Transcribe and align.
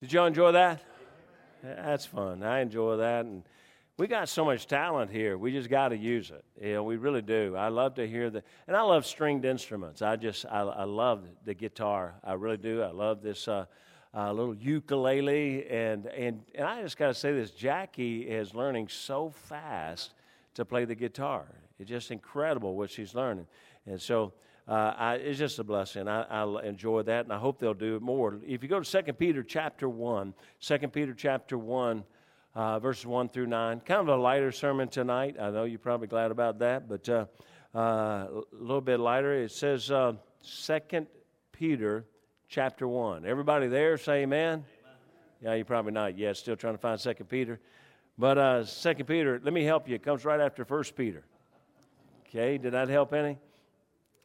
Did 0.00 0.14
y'all 0.14 0.24
enjoy 0.24 0.52
that? 0.52 0.80
That's 1.62 2.06
fun. 2.06 2.42
I 2.42 2.60
enjoy 2.60 2.96
that. 2.96 3.26
And 3.26 3.42
we 3.98 4.06
got 4.06 4.30
so 4.30 4.46
much 4.46 4.66
talent 4.66 5.10
here. 5.10 5.36
We 5.36 5.52
just 5.52 5.68
got 5.68 5.88
to 5.88 5.96
use 5.96 6.30
it. 6.30 6.42
You 6.58 6.72
know, 6.72 6.84
we 6.84 6.96
really 6.96 7.20
do. 7.20 7.54
I 7.54 7.68
love 7.68 7.96
to 7.96 8.08
hear 8.08 8.30
the, 8.30 8.42
and 8.66 8.74
I 8.74 8.80
love 8.80 9.04
stringed 9.04 9.44
instruments. 9.44 10.00
I 10.00 10.16
just, 10.16 10.46
I, 10.46 10.60
I 10.60 10.84
love 10.84 11.24
the 11.44 11.52
guitar. 11.52 12.14
I 12.24 12.32
really 12.32 12.56
do. 12.56 12.80
I 12.80 12.92
love 12.92 13.20
this 13.20 13.46
uh, 13.46 13.66
uh, 14.16 14.32
little 14.32 14.54
ukulele. 14.54 15.68
And, 15.68 16.06
and, 16.06 16.44
and 16.54 16.66
I 16.66 16.80
just 16.80 16.96
got 16.96 17.08
to 17.08 17.14
say 17.14 17.34
this 17.34 17.50
Jackie 17.50 18.22
is 18.22 18.54
learning 18.54 18.88
so 18.88 19.28
fast 19.28 20.14
to 20.54 20.64
play 20.64 20.86
the 20.86 20.94
guitar. 20.94 21.44
It's 21.78 21.90
just 21.90 22.10
incredible 22.10 22.74
what 22.74 22.90
she's 22.90 23.14
learning. 23.14 23.48
And 23.84 24.00
so, 24.00 24.32
uh, 24.68 24.94
I, 24.96 25.14
it's 25.14 25.38
just 25.38 25.58
a 25.58 25.64
blessing. 25.64 26.08
I, 26.08 26.22
I 26.22 26.62
enjoy 26.64 27.02
that, 27.02 27.24
and 27.24 27.32
I 27.32 27.38
hope 27.38 27.58
they'll 27.58 27.74
do 27.74 27.96
it 27.96 28.02
more. 28.02 28.38
If 28.46 28.62
you 28.62 28.68
go 28.68 28.80
to 28.80 29.02
2 29.02 29.12
Peter 29.14 29.42
chapter 29.42 29.88
1, 29.88 30.34
2 30.60 30.78
Peter 30.88 31.14
chapter 31.14 31.58
1, 31.58 32.04
uh, 32.54 32.78
verses 32.78 33.06
1 33.06 33.28
through 33.30 33.46
9, 33.46 33.80
kind 33.80 34.00
of 34.00 34.08
a 34.08 34.16
lighter 34.16 34.52
sermon 34.52 34.88
tonight. 34.88 35.36
I 35.40 35.50
know 35.50 35.64
you're 35.64 35.78
probably 35.78 36.08
glad 36.08 36.30
about 36.30 36.58
that, 36.60 36.88
but 36.88 37.08
uh, 37.08 37.26
uh 37.74 37.78
a 37.78 38.42
little 38.52 38.80
bit 38.80 39.00
lighter. 39.00 39.34
It 39.34 39.52
says 39.52 39.86
2 39.86 39.94
uh, 39.94 40.12
Peter 41.52 42.04
chapter 42.48 42.86
1. 42.86 43.24
Everybody 43.24 43.68
there 43.68 43.96
say 43.96 44.22
amen? 44.22 44.48
amen. 44.48 44.64
Yeah, 45.42 45.54
you're 45.54 45.64
probably 45.64 45.92
not 45.92 46.18
yet. 46.18 46.36
Still 46.36 46.56
trying 46.56 46.74
to 46.74 46.78
find 46.78 46.98
2 46.98 47.12
Peter. 47.24 47.60
But 48.18 48.38
uh, 48.38 48.64
2 48.64 49.04
Peter, 49.04 49.40
let 49.42 49.52
me 49.52 49.64
help 49.64 49.88
you. 49.88 49.94
It 49.94 50.02
comes 50.02 50.24
right 50.24 50.40
after 50.40 50.64
1 50.64 50.84
Peter. 50.96 51.24
Okay, 52.28 52.58
did 52.58 52.72
that 52.74 52.88
help 52.88 53.12
any? 53.12 53.38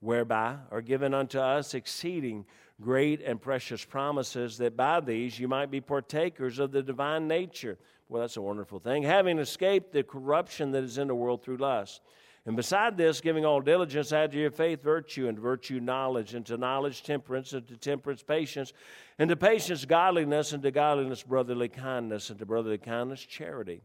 whereby 0.00 0.56
are 0.70 0.82
given 0.82 1.14
unto 1.14 1.38
us 1.38 1.74
exceeding 1.74 2.44
great 2.80 3.20
and 3.20 3.40
precious 3.40 3.84
promises, 3.84 4.58
that 4.58 4.76
by 4.76 5.00
these 5.00 5.38
you 5.38 5.48
might 5.48 5.70
be 5.70 5.80
partakers 5.80 6.58
of 6.58 6.70
the 6.70 6.82
divine 6.82 7.26
nature. 7.26 7.78
Well, 8.08 8.22
that's 8.22 8.36
a 8.36 8.42
wonderful 8.42 8.78
thing. 8.78 9.02
Having 9.02 9.38
escaped 9.38 9.92
the 9.92 10.02
corruption 10.02 10.70
that 10.72 10.84
is 10.84 10.98
in 10.98 11.08
the 11.08 11.14
world 11.14 11.42
through 11.42 11.58
lust. 11.58 12.00
And 12.46 12.56
beside 12.56 12.96
this, 12.96 13.20
giving 13.20 13.44
all 13.44 13.60
diligence, 13.60 14.10
add 14.10 14.32
to 14.32 14.38
your 14.38 14.50
faith 14.50 14.82
virtue, 14.82 15.28
and 15.28 15.38
virtue 15.38 15.80
knowledge, 15.80 16.32
and 16.32 16.46
to 16.46 16.56
knowledge 16.56 17.02
temperance, 17.02 17.52
and 17.52 17.66
to 17.68 17.76
temperance 17.76 18.22
patience, 18.22 18.72
and 19.18 19.28
to 19.28 19.36
patience 19.36 19.84
godliness, 19.84 20.52
and 20.52 20.62
to 20.62 20.70
godliness 20.70 21.22
brotherly 21.22 21.68
kindness, 21.68 22.30
and 22.30 22.38
to 22.38 22.46
brotherly 22.46 22.78
kindness 22.78 23.20
charity. 23.20 23.82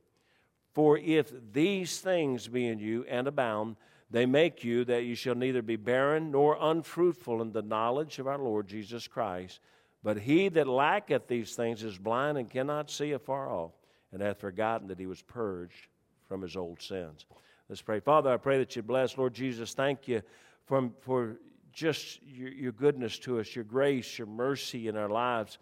For 0.74 0.98
if 0.98 1.34
these 1.52 2.00
things 2.00 2.48
be 2.48 2.68
in 2.68 2.80
you 2.80 3.04
and 3.10 3.28
abound, 3.28 3.76
they 4.14 4.28
make 4.28 4.64
you 4.64 4.86
that 4.86 5.06
you 5.06 5.16
shall 5.16 5.34
neither 5.34 5.64
be 5.64 5.76
barren 5.76 6.30
nor 6.30 6.56
unfruitful 6.62 7.42
in 7.42 7.52
the 7.52 7.64
knowledge 7.64 8.20
of 8.20 8.28
our 8.28 8.38
Lord 8.38 8.68
Jesus 8.68 9.08
Christ. 9.08 9.60
But 10.04 10.20
he 10.20 10.50
that 10.50 10.68
lacketh 10.68 11.28
these 11.28 11.56
things 11.56 11.84
is 11.84 11.98
blind 11.98 12.38
and 12.38 12.48
cannot 12.48 12.92
see 12.92 13.14
afar 13.14 13.50
off, 13.50 13.72
and 14.12 14.22
hath 14.22 14.40
forgotten 14.40 14.88
that 14.90 15.00
he 15.00 15.08
was 15.08 15.24
purged 15.24 15.88
from 16.28 16.44
his 16.44 16.56
old 16.56 16.80
sins. 16.80 17.26
Let's 17.68 17.82
pray. 17.82 18.00
Father, 18.00 18.32
I 18.32 18.38
pray 18.38 18.60
that 18.60 18.76
you 18.76 18.84
bless. 18.84 19.18
Lord 19.18 19.34
Jesus, 19.34 19.74
thank 19.74 20.08
you 20.08 20.22
for, 20.68 20.92
for 21.02 21.38
just 21.72 22.22
your, 22.22 22.50
your 22.50 22.72
goodness 22.72 23.18
to 23.20 23.40
us, 23.40 23.56
your 23.56 23.66
grace, 23.66 24.20
your 24.20 24.28
mercy 24.28 24.90
in 24.90 24.96
our 24.96 25.10
lives. 25.10 25.58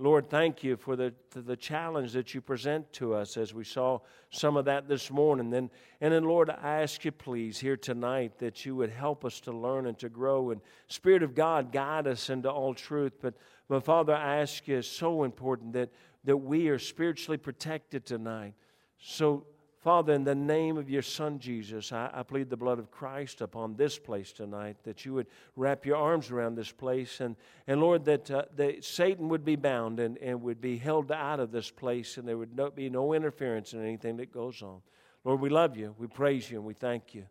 Lord, 0.00 0.30
thank 0.30 0.62
you 0.62 0.76
for 0.76 0.94
the, 0.94 1.12
the 1.34 1.56
challenge 1.56 2.12
that 2.12 2.32
you 2.32 2.40
present 2.40 2.92
to 2.94 3.14
us 3.14 3.36
as 3.36 3.52
we 3.52 3.64
saw 3.64 3.98
some 4.30 4.56
of 4.56 4.64
that 4.66 4.86
this 4.86 5.10
morning. 5.10 5.52
And, 5.52 5.70
and 6.00 6.14
then, 6.14 6.22
Lord, 6.22 6.50
I 6.50 6.82
ask 6.82 7.04
you, 7.04 7.10
please, 7.10 7.58
here 7.58 7.76
tonight 7.76 8.38
that 8.38 8.64
you 8.64 8.76
would 8.76 8.90
help 8.90 9.24
us 9.24 9.40
to 9.40 9.52
learn 9.52 9.86
and 9.86 9.98
to 9.98 10.08
grow. 10.08 10.52
And 10.52 10.60
Spirit 10.86 11.24
of 11.24 11.34
God, 11.34 11.72
guide 11.72 12.06
us 12.06 12.30
into 12.30 12.48
all 12.48 12.74
truth. 12.74 13.14
But, 13.20 13.34
but 13.68 13.82
Father, 13.82 14.14
I 14.14 14.36
ask 14.36 14.68
you, 14.68 14.78
it's 14.78 14.86
so 14.86 15.24
important 15.24 15.72
that, 15.72 15.90
that 16.22 16.36
we 16.36 16.68
are 16.68 16.78
spiritually 16.78 17.38
protected 17.38 18.06
tonight. 18.06 18.54
So, 19.00 19.46
Father, 19.88 20.12
in 20.12 20.22
the 20.22 20.34
name 20.34 20.76
of 20.76 20.90
your 20.90 21.00
Son 21.00 21.38
Jesus, 21.38 21.92
I, 21.92 22.10
I, 22.12 22.22
plead 22.22 22.50
the 22.50 22.58
blood 22.58 22.78
of 22.78 22.90
Christ 22.90 23.40
upon 23.40 23.74
this 23.74 23.98
place 23.98 24.32
tonight, 24.32 24.76
that 24.82 25.06
you 25.06 25.14
would 25.14 25.28
wrap 25.56 25.86
your 25.86 25.96
arms 25.96 26.30
around 26.30 26.56
this 26.56 26.70
place. 26.70 27.20
And, 27.20 27.36
and 27.66 27.80
Lord, 27.80 28.04
that, 28.04 28.30
uh, 28.30 28.42
that 28.56 28.84
Satan 28.84 29.30
would 29.30 29.46
be 29.46 29.56
bound 29.56 29.98
and, 29.98 30.18
and 30.18 30.42
would 30.42 30.60
be 30.60 30.76
held 30.76 31.10
out 31.10 31.40
of 31.40 31.52
this 31.52 31.70
place, 31.70 32.18
and 32.18 32.28
there 32.28 32.36
would 32.36 32.54
no, 32.54 32.68
be 32.68 32.90
no 32.90 33.14
interference 33.14 33.72
in 33.72 33.82
anything 33.82 34.18
that 34.18 34.30
goes 34.30 34.60
on. 34.60 34.82
Lord, 35.24 35.40
we 35.40 35.48
love 35.48 35.74
you, 35.74 35.94
we 35.96 36.06
praise 36.06 36.50
you, 36.50 36.58
and 36.58 36.66
we 36.66 36.74
thank 36.74 37.14
you 37.14 37.24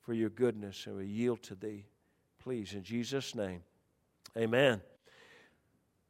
for 0.00 0.12
your 0.12 0.30
goodness, 0.30 0.86
and 0.86 0.96
we 0.96 1.06
yield 1.06 1.42
to 1.42 1.56
thee. 1.56 1.84
Please, 2.38 2.74
in 2.74 2.84
Jesus' 2.84 3.34
name, 3.34 3.64
amen. 4.38 4.80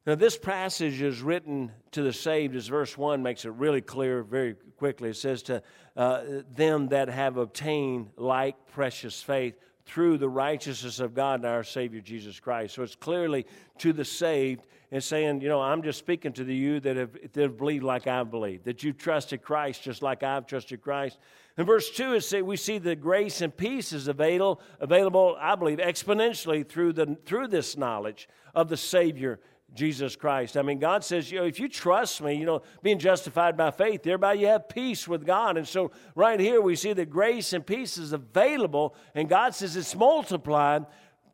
Now, 0.06 0.15
this 0.16 0.37
passage 0.37 1.00
is 1.00 1.22
written 1.22 1.72
to 1.92 2.03
the 2.03 2.12
saved, 2.12 2.54
as 2.56 2.66
verse 2.66 2.98
1 2.98 3.22
makes 3.22 3.47
it 3.47 3.53
really 3.53 3.81
clear 3.81 4.22
very 4.22 4.54
quickly. 4.76 5.09
It 5.09 5.16
says, 5.16 5.42
To 5.44 5.62
uh, 5.97 6.22
them 6.54 6.88
that 6.88 7.09
have 7.09 7.38
obtained 7.38 8.10
like 8.19 8.54
precious 8.66 9.22
faith 9.22 9.54
through 9.87 10.19
the 10.19 10.28
righteousness 10.28 11.00
of 11.00 11.15
God 11.15 11.41
and 11.41 11.47
our 11.47 11.65
Savior 11.65 12.03
Jesus 12.03 12.38
Christ. 12.38 12.75
So 12.75 12.82
it's 12.82 12.97
clearly 12.97 13.47
to 13.78 13.94
the 13.94 14.04
saved 14.04 14.66
and 14.91 15.03
saying, 15.03 15.41
you 15.41 15.48
know, 15.48 15.60
I'm 15.60 15.82
just 15.82 15.98
speaking 15.98 16.32
to 16.34 16.44
the 16.44 16.54
you 16.54 16.81
that 16.81 16.97
have, 16.97 17.12
that 17.32 17.42
have 17.42 17.59
believed 17.59 17.84
like 17.84 18.06
I've 18.06 18.31
believed, 18.31 18.65
that 18.65 18.82
you've 18.82 18.98
trusted 18.98 19.42
Christ 19.42 19.82
just 19.82 20.03
like 20.03 20.22
I've 20.22 20.47
trusted 20.47 20.82
Christ. 20.82 21.19
In 21.59 21.66
verse 21.66 21.91
2, 21.91 22.15
it 22.15 22.21
say, 22.22 22.42
we 22.42 22.56
see 22.56 22.78
the 22.78 22.97
grace 22.97 23.41
and 23.41 23.54
peace 23.54 23.92
is 23.92 24.09
available, 24.09 24.60
available, 24.81 25.36
I 25.38 25.54
believe, 25.54 25.78
exponentially 25.78 26.66
through, 26.66 26.94
the, 26.94 27.16
through 27.25 27.48
this 27.48 27.76
knowledge 27.76 28.28
of 28.54 28.69
the 28.69 28.76
Savior 28.76 29.41
Jesus 29.74 30.14
Christ. 30.14 30.56
I 30.56 30.62
mean, 30.62 30.78
God 30.78 31.04
says, 31.04 31.30
you 31.30 31.40
know, 31.40 31.46
if 31.46 31.58
you 31.58 31.68
trust 31.68 32.22
me, 32.22 32.34
you 32.34 32.46
know, 32.46 32.62
being 32.82 32.98
justified 32.98 33.56
by 33.56 33.70
faith, 33.70 34.02
thereby 34.02 34.34
you 34.34 34.46
have 34.46 34.68
peace 34.68 35.08
with 35.08 35.26
God. 35.26 35.56
And 35.56 35.66
so, 35.66 35.90
right 36.14 36.38
here, 36.38 36.60
we 36.60 36.76
see 36.76 36.92
that 36.92 37.10
grace 37.10 37.52
and 37.52 37.66
peace 37.66 37.98
is 37.98 38.12
available, 38.12 38.94
and 39.14 39.28
God 39.28 39.54
says 39.54 39.76
it's 39.76 39.94
multiplied, 39.94 40.86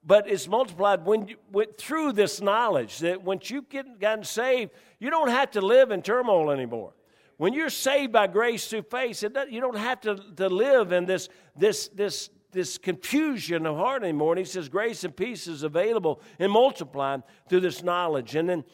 but 0.05 0.29
it's 0.29 0.49
multiplied 0.49 1.05
when 1.05 1.29
you, 1.29 1.37
went 1.53 1.77
through 1.77 2.13
this 2.13 2.41
knowledge 2.41 3.01
that 3.01 3.23
once 3.23 3.51
you've 3.51 3.69
gotten 4.01 4.25
saved, 4.25 4.71
you 4.99 5.11
don't 5.11 5.29
have 5.29 5.51
to 5.53 5.61
live 5.61 5.91
in 5.91 6.01
turmoil 6.01 6.51
anymore. 6.51 6.95
When 7.37 7.55
you're 7.55 7.71
saved 7.71 8.13
by 8.13 8.27
grace 8.27 8.69
through 8.69 8.83
faith, 8.83 9.23
you 9.23 9.61
don't 9.61 9.77
have 9.77 10.01
to, 10.03 10.17
to 10.37 10.49
live 10.49 10.93
in 10.93 11.07
this, 11.07 11.29
this, 11.57 11.89
this 11.89 12.31
this 12.53 12.79
confusion 12.79 13.67
of 13.67 13.77
heart 13.77 14.03
anymore. 14.03 14.33
And 14.33 14.39
he 14.39 14.45
says, 14.45 14.69
Grace 14.69 15.05
and 15.05 15.15
peace 15.15 15.47
is 15.47 15.63
available 15.63 16.21
and 16.39 16.51
multiplied 16.51 17.23
through 17.49 17.61
this 17.61 17.83
knowledge. 17.83 18.35
And 18.35 18.49
then 18.49 18.65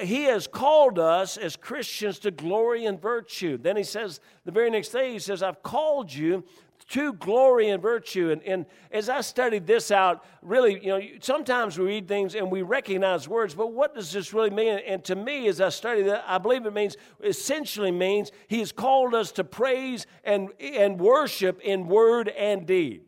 he 0.00 0.24
has 0.24 0.46
called 0.46 0.98
us 0.98 1.36
as 1.36 1.56
Christians 1.56 2.18
to 2.20 2.30
glory 2.30 2.84
and 2.84 3.00
virtue. 3.00 3.56
Then 3.56 3.76
he 3.76 3.82
says, 3.82 4.20
the 4.44 4.52
very 4.52 4.70
next 4.70 4.90
day, 4.90 5.12
he 5.12 5.18
says, 5.18 5.42
I've 5.42 5.62
called 5.62 6.12
you 6.12 6.44
to 6.90 7.12
glory 7.14 7.70
and 7.70 7.80
virtue. 7.80 8.30
And, 8.30 8.42
and 8.42 8.66
as 8.90 9.08
I 9.08 9.20
studied 9.22 9.66
this 9.66 9.90
out, 9.90 10.24
really, 10.42 10.84
you 10.84 10.88
know, 10.88 11.00
sometimes 11.20 11.78
we 11.78 11.86
read 11.86 12.08
things 12.08 12.34
and 12.34 12.50
we 12.50 12.62
recognize 12.62 13.28
words, 13.28 13.54
but 13.54 13.72
what 13.72 13.94
does 13.94 14.12
this 14.12 14.34
really 14.34 14.50
mean? 14.50 14.80
And 14.86 15.02
to 15.04 15.14
me, 15.14 15.46
as 15.46 15.60
I 15.60 15.68
studied 15.68 16.08
that, 16.08 16.24
I 16.26 16.38
believe 16.38 16.66
it 16.66 16.74
means, 16.74 16.96
essentially 17.22 17.92
means, 17.92 18.32
he 18.48 18.58
has 18.58 18.72
called 18.72 19.14
us 19.14 19.32
to 19.32 19.44
praise 19.44 20.06
and, 20.24 20.50
and 20.60 21.00
worship 21.00 21.60
in 21.60 21.86
word 21.86 22.28
and 22.28 22.66
deed. 22.66 23.02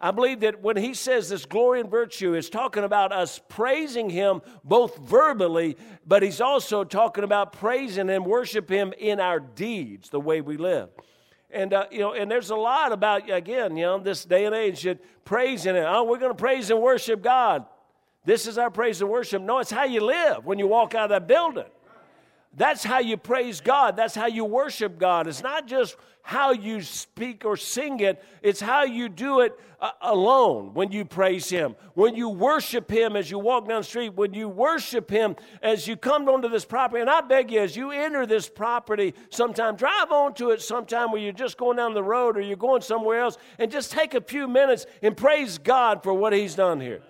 I 0.00 0.12
believe 0.12 0.40
that 0.40 0.62
when 0.62 0.76
he 0.76 0.94
says 0.94 1.28
this 1.28 1.44
glory 1.44 1.80
and 1.80 1.90
virtue 1.90 2.34
is 2.34 2.48
talking 2.48 2.84
about 2.84 3.12
us 3.12 3.40
praising 3.48 4.08
him 4.08 4.40
both 4.64 4.96
verbally, 4.96 5.76
but 6.06 6.22
he's 6.22 6.40
also 6.40 6.84
talking 6.84 7.22
about 7.22 7.52
praising 7.52 8.08
and 8.08 8.24
worship 8.24 8.70
him 8.70 8.94
in 8.98 9.20
our 9.20 9.40
deeds, 9.40 10.08
the 10.08 10.20
way 10.20 10.40
we 10.40 10.56
live. 10.56 10.88
And 11.50 11.74
uh, 11.74 11.86
you 11.90 11.98
know, 11.98 12.12
and 12.14 12.30
there's 12.30 12.50
a 12.50 12.56
lot 12.56 12.92
about 12.92 13.28
again, 13.28 13.76
you 13.76 13.84
know, 13.84 13.98
this 13.98 14.24
day 14.24 14.46
and 14.46 14.54
age 14.54 14.84
that 14.84 14.98
praising 15.24 15.76
it. 15.76 15.84
Oh, 15.86 16.04
we're 16.04 16.18
going 16.18 16.32
to 16.32 16.38
praise 16.38 16.70
and 16.70 16.80
worship 16.80 17.22
God. 17.22 17.66
This 18.24 18.46
is 18.46 18.56
our 18.56 18.70
praise 18.70 19.00
and 19.02 19.10
worship. 19.10 19.42
No, 19.42 19.58
it's 19.58 19.70
how 19.70 19.84
you 19.84 20.00
live 20.00 20.46
when 20.46 20.58
you 20.58 20.66
walk 20.66 20.94
out 20.94 21.04
of 21.04 21.10
that 21.10 21.26
building. 21.26 21.70
That's 22.56 22.82
how 22.82 22.98
you 22.98 23.16
praise 23.16 23.60
God. 23.60 23.96
That's 23.96 24.14
how 24.14 24.26
you 24.26 24.44
worship 24.44 24.98
God. 24.98 25.28
It's 25.28 25.42
not 25.42 25.68
just 25.68 25.96
how 26.22 26.52
you 26.52 26.82
speak 26.82 27.44
or 27.44 27.56
sing 27.56 28.00
it, 28.00 28.22
it's 28.42 28.60
how 28.60 28.82
you 28.84 29.08
do 29.08 29.40
it 29.40 29.58
uh, 29.80 29.92
alone 30.02 30.74
when 30.74 30.92
you 30.92 31.04
praise 31.04 31.48
Him. 31.48 31.74
When 31.94 32.14
you 32.14 32.28
worship 32.28 32.90
Him 32.90 33.16
as 33.16 33.30
you 33.30 33.38
walk 33.38 33.68
down 33.68 33.80
the 33.80 33.84
street, 33.84 34.14
when 34.14 34.34
you 34.34 34.48
worship 34.48 35.10
Him 35.10 35.36
as 35.62 35.86
you 35.86 35.96
come 35.96 36.28
onto 36.28 36.48
this 36.48 36.64
property. 36.64 37.00
And 37.00 37.08
I 37.08 37.20
beg 37.20 37.50
you, 37.50 37.60
as 37.60 37.76
you 37.76 37.92
enter 37.92 38.26
this 38.26 38.48
property, 38.48 39.14
sometime 39.30 39.76
drive 39.76 40.10
onto 40.10 40.50
it 40.50 40.60
sometime 40.60 41.12
where 41.12 41.20
you're 41.20 41.32
just 41.32 41.56
going 41.56 41.76
down 41.76 41.94
the 41.94 42.02
road 42.02 42.36
or 42.36 42.40
you're 42.40 42.56
going 42.56 42.82
somewhere 42.82 43.20
else 43.20 43.38
and 43.58 43.70
just 43.70 43.90
take 43.92 44.14
a 44.14 44.20
few 44.20 44.46
minutes 44.46 44.86
and 45.02 45.16
praise 45.16 45.56
God 45.56 46.02
for 46.02 46.12
what 46.12 46.32
He's 46.32 46.54
done 46.54 46.80
here. 46.80 47.00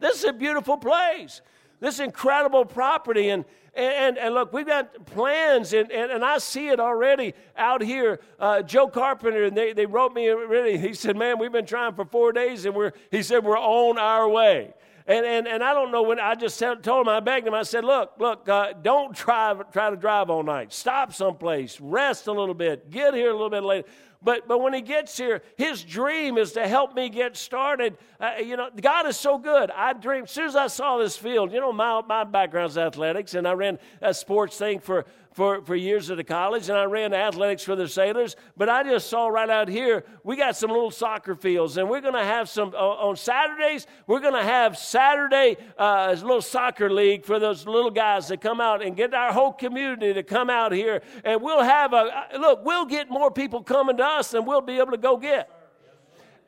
This 0.00 0.18
is 0.18 0.24
a 0.24 0.32
beautiful 0.32 0.76
place. 0.76 1.42
This 1.80 2.00
incredible 2.00 2.64
property. 2.64 3.28
And 3.28 3.44
and, 3.78 4.18
and, 4.18 4.34
look, 4.34 4.52
we've 4.52 4.66
got 4.66 5.06
plans, 5.06 5.72
and, 5.72 5.90
and, 5.92 6.10
and 6.10 6.24
I 6.24 6.38
see 6.38 6.68
it 6.68 6.80
already 6.80 7.34
out 7.56 7.82
here. 7.82 8.20
Uh, 8.38 8.62
Joe 8.62 8.88
Carpenter, 8.88 9.44
and 9.44 9.56
they, 9.56 9.72
they 9.72 9.86
wrote 9.86 10.12
me 10.12 10.30
already. 10.30 10.76
He 10.76 10.94
said, 10.94 11.16
Man, 11.16 11.38
we've 11.38 11.52
been 11.52 11.66
trying 11.66 11.94
for 11.94 12.04
four 12.04 12.32
days, 12.32 12.64
and 12.64 12.74
we're, 12.74 12.92
he 13.10 13.22
said, 13.22 13.44
We're 13.44 13.58
on 13.58 13.98
our 13.98 14.28
way. 14.28 14.74
And, 15.08 15.24
and, 15.24 15.48
and 15.48 15.64
I 15.64 15.72
don't 15.72 15.90
know 15.90 16.02
when 16.02 16.20
I 16.20 16.34
just 16.34 16.58
told 16.60 16.86
him, 16.86 17.08
I 17.08 17.20
begged 17.20 17.46
him, 17.46 17.54
I 17.54 17.62
said, 17.62 17.82
Look, 17.82 18.12
look, 18.18 18.46
uh, 18.46 18.74
don't 18.82 19.16
try, 19.16 19.54
try 19.72 19.88
to 19.88 19.96
drive 19.96 20.28
all 20.28 20.42
night. 20.42 20.70
Stop 20.70 21.14
someplace, 21.14 21.80
rest 21.80 22.26
a 22.26 22.32
little 22.32 22.54
bit, 22.54 22.90
get 22.90 23.14
here 23.14 23.30
a 23.30 23.32
little 23.32 23.48
bit 23.48 23.62
later. 23.62 23.88
But, 24.20 24.46
but 24.46 24.60
when 24.60 24.74
he 24.74 24.82
gets 24.82 25.16
here, 25.16 25.42
his 25.56 25.82
dream 25.82 26.36
is 26.36 26.52
to 26.52 26.68
help 26.68 26.94
me 26.94 27.08
get 27.08 27.36
started. 27.36 27.96
Uh, 28.20 28.32
you 28.44 28.56
know, 28.56 28.68
God 28.80 29.06
is 29.06 29.16
so 29.16 29.38
good. 29.38 29.70
I 29.70 29.92
dream, 29.94 30.24
as 30.24 30.30
soon 30.32 30.46
as 30.46 30.56
I 30.56 30.66
saw 30.66 30.98
this 30.98 31.16
field, 31.16 31.52
you 31.52 31.60
know, 31.60 31.72
my, 31.72 32.02
my 32.06 32.24
background's 32.24 32.76
athletics, 32.76 33.34
and 33.34 33.46
I 33.46 33.52
ran 33.52 33.78
a 34.02 34.12
sports 34.12 34.58
thing 34.58 34.80
for, 34.80 35.06
for, 35.32 35.62
for 35.62 35.76
years 35.76 36.10
at 36.10 36.16
the 36.16 36.24
college, 36.24 36.68
and 36.68 36.76
I 36.76 36.84
ran 36.84 37.12
athletics 37.14 37.62
for 37.62 37.76
the 37.76 37.88
sailors. 37.88 38.36
But 38.56 38.68
I 38.68 38.82
just 38.82 39.08
saw 39.08 39.28
right 39.28 39.48
out 39.48 39.68
here, 39.68 40.04
we 40.24 40.36
got 40.36 40.56
some 40.56 40.70
little 40.70 40.90
soccer 40.90 41.34
fields, 41.34 41.76
and 41.76 41.88
we're 41.88 42.00
going 42.00 42.14
to 42.14 42.24
have 42.24 42.48
some, 42.48 42.70
on 42.70 43.16
Saturdays, 43.16 43.86
we're 44.06 44.20
going 44.20 44.34
to 44.34 44.42
have 44.42 44.76
Saturday 44.76 45.56
uh, 45.78 46.14
little 46.18 46.42
soccer 46.42 46.90
league 46.90 47.24
for 47.24 47.38
those 47.38 47.66
little 47.66 47.90
guys 47.90 48.28
that 48.28 48.40
come 48.40 48.60
out 48.60 48.82
and 48.82 48.96
get 48.96 49.14
our 49.14 49.32
whole 49.32 49.52
community 49.52 50.12
to 50.14 50.22
come 50.22 50.50
out 50.50 50.72
here. 50.72 51.02
And 51.24 51.40
we'll 51.40 51.62
have 51.62 51.92
a, 51.92 51.96
uh, 52.34 52.38
look, 52.38 52.64
we'll 52.64 52.86
get 52.86 53.10
more 53.10 53.30
people 53.30 53.62
coming 53.62 53.96
to 53.98 54.04
us 54.04 54.30
than 54.32 54.44
we'll 54.44 54.60
be 54.60 54.78
able 54.78 54.92
to 54.92 54.98
go 54.98 55.16
get. 55.16 55.50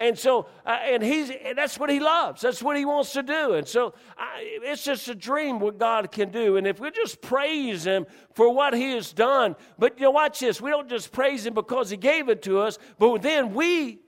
And 0.00 0.18
so, 0.18 0.46
uh, 0.64 0.78
and 0.82 1.02
he's, 1.02 1.30
and 1.30 1.58
that's 1.58 1.78
what 1.78 1.90
he 1.90 2.00
loves. 2.00 2.40
That's 2.40 2.62
what 2.62 2.78
he 2.78 2.86
wants 2.86 3.12
to 3.12 3.22
do. 3.22 3.52
And 3.52 3.68
so, 3.68 3.92
I, 4.16 4.58
it's 4.62 4.82
just 4.82 5.06
a 5.08 5.14
dream 5.14 5.60
what 5.60 5.78
God 5.78 6.10
can 6.10 6.30
do. 6.30 6.56
And 6.56 6.66
if 6.66 6.80
we 6.80 6.90
just 6.90 7.20
praise 7.20 7.84
him 7.84 8.06
for 8.32 8.52
what 8.52 8.72
he 8.72 8.92
has 8.92 9.12
done, 9.12 9.56
but 9.78 9.98
you 9.98 10.04
know, 10.04 10.10
watch 10.12 10.40
this. 10.40 10.58
We 10.58 10.70
don't 10.70 10.88
just 10.88 11.12
praise 11.12 11.44
him 11.44 11.52
because 11.52 11.90
he 11.90 11.98
gave 11.98 12.30
it 12.30 12.40
to 12.44 12.60
us, 12.60 12.78
but 12.98 13.20
then 13.20 13.52
we, 13.52 14.00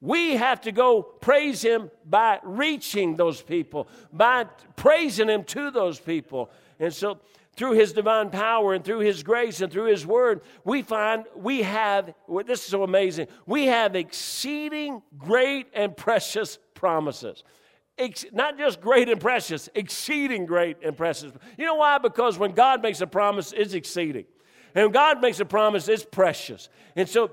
we 0.00 0.36
have 0.36 0.62
to 0.62 0.72
go 0.72 1.02
praise 1.02 1.60
him 1.60 1.90
by 2.06 2.40
reaching 2.42 3.14
those 3.14 3.42
people, 3.42 3.86
by 4.14 4.44
praising 4.76 5.28
him 5.28 5.44
to 5.44 5.70
those 5.70 6.00
people. 6.00 6.50
And 6.80 6.92
so, 6.92 7.18
through 7.56 7.72
his 7.72 7.92
divine 7.92 8.30
power 8.30 8.74
and 8.74 8.84
through 8.84 9.00
his 9.00 9.22
grace 9.22 9.60
and 9.60 9.72
through 9.72 9.86
his 9.86 10.06
word, 10.06 10.42
we 10.64 10.82
find 10.82 11.24
we 11.34 11.62
have, 11.62 12.12
this 12.46 12.60
is 12.60 12.66
so 12.66 12.82
amazing, 12.82 13.28
we 13.46 13.66
have 13.66 13.94
exceeding 13.96 15.02
great 15.16 15.66
and 15.74 15.96
precious 15.96 16.58
promises. 16.74 17.44
Ex- 17.96 18.26
not 18.32 18.58
just 18.58 18.80
great 18.80 19.08
and 19.08 19.20
precious, 19.20 19.68
exceeding 19.74 20.46
great 20.46 20.78
and 20.84 20.96
precious. 20.96 21.32
You 21.56 21.64
know 21.64 21.76
why? 21.76 21.98
Because 21.98 22.38
when 22.38 22.52
God 22.52 22.82
makes 22.82 23.00
a 23.00 23.06
promise, 23.06 23.52
it's 23.56 23.74
exceeding. 23.74 24.24
And 24.74 24.86
when 24.86 24.92
God 24.92 25.20
makes 25.20 25.38
a 25.38 25.44
promise, 25.44 25.86
it's 25.88 26.04
precious. 26.04 26.68
And 26.96 27.08
so 27.08 27.30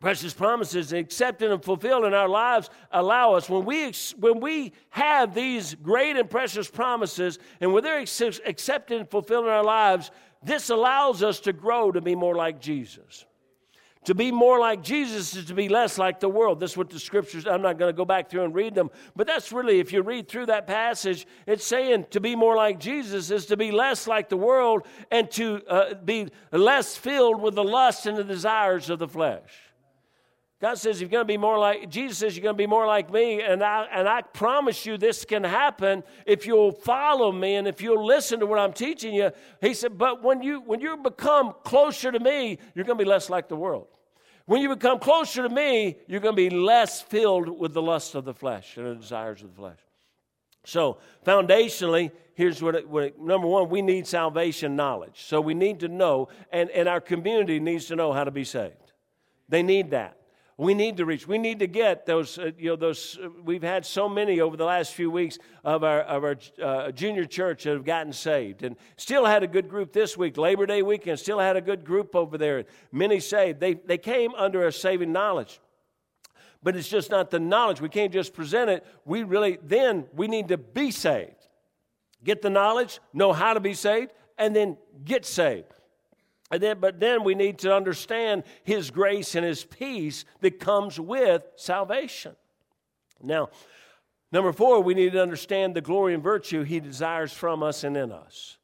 precious 0.00 0.32
promises 0.32 0.92
accepted 0.92 1.50
and 1.50 1.62
fulfilled 1.62 2.04
in 2.04 2.14
our 2.14 2.28
lives 2.28 2.70
allow 2.92 3.34
us. 3.34 3.48
When 3.48 3.64
we 3.64 3.92
when 4.18 4.40
we 4.40 4.72
have 4.90 5.34
these 5.34 5.74
great 5.74 6.16
and 6.16 6.30
precious 6.30 6.68
promises 6.70 7.38
and 7.60 7.72
when 7.72 7.82
they're 7.82 8.00
accepted 8.00 9.00
and 9.00 9.10
fulfilled 9.10 9.46
in 9.46 9.50
our 9.50 9.64
lives 9.64 10.10
this 10.40 10.70
allows 10.70 11.24
us 11.24 11.40
to 11.40 11.52
grow 11.52 11.90
to 11.90 12.00
be 12.00 12.14
more 12.14 12.36
like 12.36 12.60
jesus. 12.60 13.24
To 14.04 14.14
be 14.14 14.30
more 14.30 14.60
like 14.60 14.84
jesus 14.84 15.34
is 15.34 15.46
to 15.46 15.54
be 15.54 15.68
less 15.68 15.98
like 15.98 16.20
the 16.20 16.28
world. 16.28 16.60
This 16.60 16.72
is 16.72 16.76
what 16.76 16.90
the 16.90 17.00
scriptures 17.00 17.44
i'm 17.44 17.60
not 17.60 17.76
going 17.76 17.92
to 17.92 17.96
go 17.96 18.04
back 18.04 18.30
through 18.30 18.44
and 18.44 18.54
read 18.54 18.76
them 18.76 18.90
but 19.16 19.26
that's 19.26 19.50
really 19.50 19.80
if 19.80 19.92
you 19.92 20.02
read 20.02 20.28
through 20.28 20.46
that 20.46 20.68
passage 20.68 21.26
it's 21.44 21.66
saying 21.66 22.06
to 22.10 22.20
be 22.20 22.36
more 22.36 22.54
like 22.54 22.78
jesus 22.78 23.32
is 23.32 23.46
to 23.46 23.56
be 23.56 23.72
less 23.72 24.06
like 24.06 24.28
the 24.28 24.36
world 24.36 24.86
and 25.10 25.28
to 25.32 25.60
uh, 25.66 25.94
be 25.94 26.28
less 26.52 26.96
filled 26.96 27.42
with 27.42 27.56
the 27.56 27.64
lust 27.64 28.06
and 28.06 28.16
the 28.16 28.22
desires 28.22 28.90
of 28.90 29.00
the 29.00 29.08
flesh 29.08 29.67
God 30.60 30.74
says 30.76 31.00
you're 31.00 31.08
going 31.08 31.22
to 31.22 31.28
be 31.28 31.36
more 31.36 31.56
like 31.56 31.88
Jesus 31.88 32.18
says 32.18 32.36
you're 32.36 32.42
going 32.42 32.56
to 32.56 32.58
be 32.58 32.66
more 32.66 32.86
like 32.86 33.12
me 33.12 33.42
and 33.42 33.62
I 33.62 33.86
and 33.92 34.08
I 34.08 34.22
promise 34.22 34.84
you 34.84 34.98
this 34.98 35.24
can 35.24 35.44
happen 35.44 36.02
if 36.26 36.46
you'll 36.46 36.72
follow 36.72 37.30
me 37.30 37.54
and 37.54 37.68
if 37.68 37.80
you'll 37.80 38.04
listen 38.04 38.40
to 38.40 38.46
what 38.46 38.58
I'm 38.58 38.72
teaching 38.72 39.14
you. 39.14 39.30
He 39.60 39.72
said, 39.72 39.96
"But 39.96 40.22
when 40.22 40.42
you 40.42 40.60
when 40.60 40.80
you 40.80 40.96
become 40.96 41.54
closer 41.62 42.10
to 42.10 42.18
me, 42.18 42.58
you're 42.74 42.84
going 42.84 42.98
to 42.98 43.04
be 43.04 43.08
less 43.08 43.30
like 43.30 43.48
the 43.48 43.56
world. 43.56 43.86
When 44.46 44.60
you 44.60 44.68
become 44.70 44.98
closer 44.98 45.42
to 45.42 45.48
me, 45.48 45.98
you're 46.08 46.20
going 46.20 46.34
to 46.34 46.50
be 46.50 46.50
less 46.50 47.02
filled 47.02 47.48
with 47.48 47.72
the 47.72 47.82
lust 47.82 48.16
of 48.16 48.24
the 48.24 48.34
flesh 48.34 48.76
and 48.76 48.86
the 48.86 48.94
desires 48.96 49.42
of 49.42 49.50
the 49.50 49.56
flesh." 49.56 49.78
So, 50.64 50.98
foundationally, 51.24 52.10
here's 52.34 52.60
what, 52.60 52.74
it, 52.74 52.86
what 52.86 53.04
it, 53.04 53.18
number 53.18 53.46
one, 53.46 53.70
we 53.70 53.80
need 53.80 54.06
salvation 54.06 54.76
knowledge. 54.76 55.24
So 55.24 55.40
we 55.40 55.54
need 55.54 55.80
to 55.80 55.88
know, 55.88 56.28
and, 56.52 56.68
and 56.70 56.86
our 56.88 57.00
community 57.00 57.58
needs 57.58 57.86
to 57.86 57.96
know 57.96 58.12
how 58.12 58.24
to 58.24 58.30
be 58.30 58.44
saved. 58.44 58.92
They 59.48 59.62
need 59.62 59.92
that. 59.92 60.17
We 60.58 60.74
need 60.74 60.96
to 60.96 61.06
reach. 61.06 61.28
We 61.28 61.38
need 61.38 61.60
to 61.60 61.68
get 61.68 62.04
those. 62.04 62.36
Uh, 62.36 62.50
you 62.58 62.70
know, 62.70 62.76
those. 62.76 63.16
Uh, 63.22 63.28
we've 63.44 63.62
had 63.62 63.86
so 63.86 64.08
many 64.08 64.40
over 64.40 64.56
the 64.56 64.64
last 64.64 64.92
few 64.92 65.08
weeks 65.08 65.38
of 65.62 65.84
our 65.84 66.00
of 66.00 66.24
our 66.24 66.36
uh, 66.60 66.90
junior 66.90 67.24
church 67.26 67.62
that 67.62 67.74
have 67.74 67.84
gotten 67.84 68.12
saved, 68.12 68.64
and 68.64 68.74
still 68.96 69.24
had 69.24 69.44
a 69.44 69.46
good 69.46 69.68
group 69.68 69.92
this 69.92 70.16
week. 70.16 70.36
Labor 70.36 70.66
Day 70.66 70.82
weekend, 70.82 71.20
still 71.20 71.38
had 71.38 71.56
a 71.56 71.60
good 71.60 71.84
group 71.84 72.16
over 72.16 72.36
there. 72.36 72.64
Many 72.90 73.20
saved. 73.20 73.60
They 73.60 73.74
they 73.74 73.98
came 73.98 74.34
under 74.34 74.66
a 74.66 74.72
saving 74.72 75.12
knowledge, 75.12 75.60
but 76.60 76.74
it's 76.74 76.88
just 76.88 77.08
not 77.08 77.30
the 77.30 77.38
knowledge. 77.38 77.80
We 77.80 77.88
can't 77.88 78.12
just 78.12 78.34
present 78.34 78.68
it. 78.68 78.84
We 79.04 79.22
really 79.22 79.60
then 79.62 80.06
we 80.12 80.26
need 80.26 80.48
to 80.48 80.58
be 80.58 80.90
saved. 80.90 81.46
Get 82.24 82.42
the 82.42 82.50
knowledge, 82.50 82.98
know 83.12 83.32
how 83.32 83.54
to 83.54 83.60
be 83.60 83.74
saved, 83.74 84.12
and 84.36 84.56
then 84.56 84.76
get 85.04 85.24
saved. 85.24 85.72
And 86.50 86.62
then, 86.62 86.78
but 86.80 86.98
then 86.98 87.24
we 87.24 87.34
need 87.34 87.58
to 87.60 87.74
understand 87.74 88.44
His 88.64 88.90
grace 88.90 89.34
and 89.34 89.44
His 89.44 89.64
peace 89.64 90.24
that 90.40 90.58
comes 90.58 90.98
with 90.98 91.42
salvation. 91.56 92.36
Now, 93.22 93.50
number 94.32 94.52
four, 94.52 94.80
we 94.82 94.94
need 94.94 95.12
to 95.12 95.22
understand 95.22 95.74
the 95.74 95.80
glory 95.80 96.14
and 96.14 96.22
virtue 96.22 96.62
He 96.62 96.80
desires 96.80 97.32
from 97.32 97.62
us 97.62 97.84
and 97.84 97.96
in 97.96 98.12
us. 98.12 98.56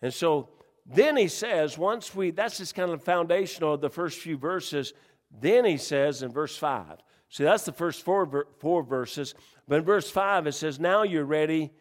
And 0.00 0.14
so 0.14 0.50
then 0.86 1.16
He 1.16 1.28
says, 1.28 1.76
once 1.76 2.14
we, 2.14 2.30
that's 2.30 2.58
just 2.58 2.74
kind 2.74 2.90
of 2.90 3.02
foundational 3.02 3.74
of 3.74 3.80
the 3.80 3.90
first 3.90 4.20
few 4.20 4.38
verses. 4.38 4.92
Then 5.40 5.64
He 5.64 5.76
says 5.76 6.22
in 6.22 6.30
verse 6.30 6.56
five, 6.56 6.98
see, 7.28 7.44
that's 7.44 7.64
the 7.64 7.72
first 7.72 8.04
four, 8.04 8.46
four 8.60 8.84
verses. 8.84 9.34
But 9.66 9.80
in 9.80 9.84
verse 9.84 10.08
five, 10.08 10.46
it 10.46 10.52
says, 10.52 10.78
Now 10.78 11.02
you're 11.02 11.24
ready. 11.24 11.72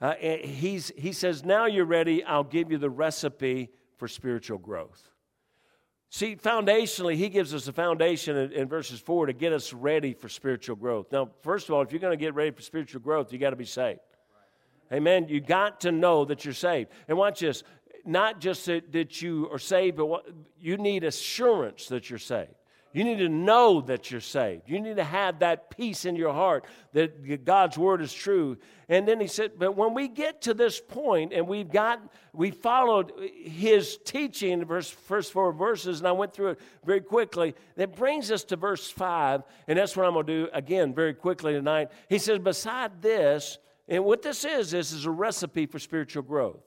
Uh, 0.00 0.14
he's, 0.14 0.92
he 0.96 1.12
says, 1.12 1.44
Now 1.44 1.66
you're 1.66 1.84
ready. 1.84 2.22
I'll 2.22 2.44
give 2.44 2.70
you 2.70 2.78
the 2.78 2.90
recipe 2.90 3.70
for 4.04 4.08
spiritual 4.08 4.58
growth. 4.58 5.08
See, 6.10 6.36
foundationally, 6.36 7.16
he 7.16 7.30
gives 7.30 7.54
us 7.54 7.68
a 7.68 7.72
foundation 7.72 8.36
in, 8.36 8.52
in, 8.52 8.68
verses 8.68 9.00
4 9.00 9.24
to 9.26 9.32
get 9.32 9.50
us 9.54 9.72
ready 9.72 10.12
for 10.12 10.28
spiritual 10.28 10.76
growth. 10.76 11.10
Now, 11.10 11.30
first 11.40 11.70
of 11.70 11.74
all, 11.74 11.80
if 11.80 11.90
you're 11.90 12.02
going 12.02 12.12
to 12.12 12.22
get 12.22 12.34
ready 12.34 12.50
for 12.50 12.60
spiritual 12.60 13.00
growth, 13.00 13.32
you 13.32 13.38
got 13.38 13.50
to 13.50 13.56
be 13.56 13.64
saved. 13.64 14.00
Right. 14.90 14.98
Amen. 14.98 15.26
You 15.30 15.40
got 15.40 15.80
to 15.80 15.90
know 15.90 16.26
that 16.26 16.44
you're 16.44 16.52
saved. 16.52 16.90
And 17.08 17.16
watch 17.16 17.40
this 17.40 17.62
not 18.04 18.42
just 18.42 18.66
that, 18.66 18.92
that 18.92 19.22
you 19.22 19.48
are 19.50 19.58
saved, 19.58 19.96
but 19.96 20.04
what, 20.04 20.26
you 20.60 20.76
need 20.76 21.02
assurance 21.02 21.86
that 21.86 22.10
you're 22.10 22.18
saved. 22.18 22.52
You 22.94 23.02
need 23.02 23.18
to 23.18 23.28
know 23.28 23.80
that 23.82 24.12
you're 24.12 24.20
saved. 24.20 24.62
You 24.66 24.80
need 24.80 24.96
to 24.96 25.04
have 25.04 25.40
that 25.40 25.68
peace 25.68 26.04
in 26.04 26.14
your 26.14 26.32
heart 26.32 26.64
that 26.92 27.44
God's 27.44 27.76
word 27.76 28.00
is 28.00 28.12
true. 28.14 28.56
And 28.88 29.06
then 29.06 29.20
he 29.20 29.26
said, 29.26 29.58
but 29.58 29.76
when 29.76 29.94
we 29.94 30.06
get 30.06 30.42
to 30.42 30.54
this 30.54 30.80
point 30.80 31.32
and 31.32 31.48
we've 31.48 31.68
got, 31.68 32.00
we 32.32 32.52
followed 32.52 33.12
his 33.42 33.98
teaching 34.04 34.64
verse, 34.64 34.88
first 34.88 35.32
four 35.32 35.52
verses, 35.52 35.98
and 35.98 36.06
I 36.06 36.12
went 36.12 36.32
through 36.32 36.50
it 36.50 36.60
very 36.86 37.00
quickly, 37.00 37.56
that 37.76 37.96
brings 37.96 38.30
us 38.30 38.44
to 38.44 38.56
verse 38.56 38.88
five, 38.88 39.42
and 39.66 39.76
that's 39.76 39.96
what 39.96 40.06
I'm 40.06 40.12
going 40.12 40.26
to 40.26 40.44
do 40.44 40.48
again 40.52 40.94
very 40.94 41.14
quickly 41.14 41.52
tonight. 41.52 41.90
He 42.08 42.18
says, 42.18 42.38
beside 42.38 43.02
this, 43.02 43.58
and 43.88 44.04
what 44.04 44.22
this 44.22 44.44
is, 44.44 44.70
this 44.70 44.92
is 44.92 45.04
a 45.04 45.10
recipe 45.10 45.66
for 45.66 45.80
spiritual 45.80 46.22
growth. 46.22 46.62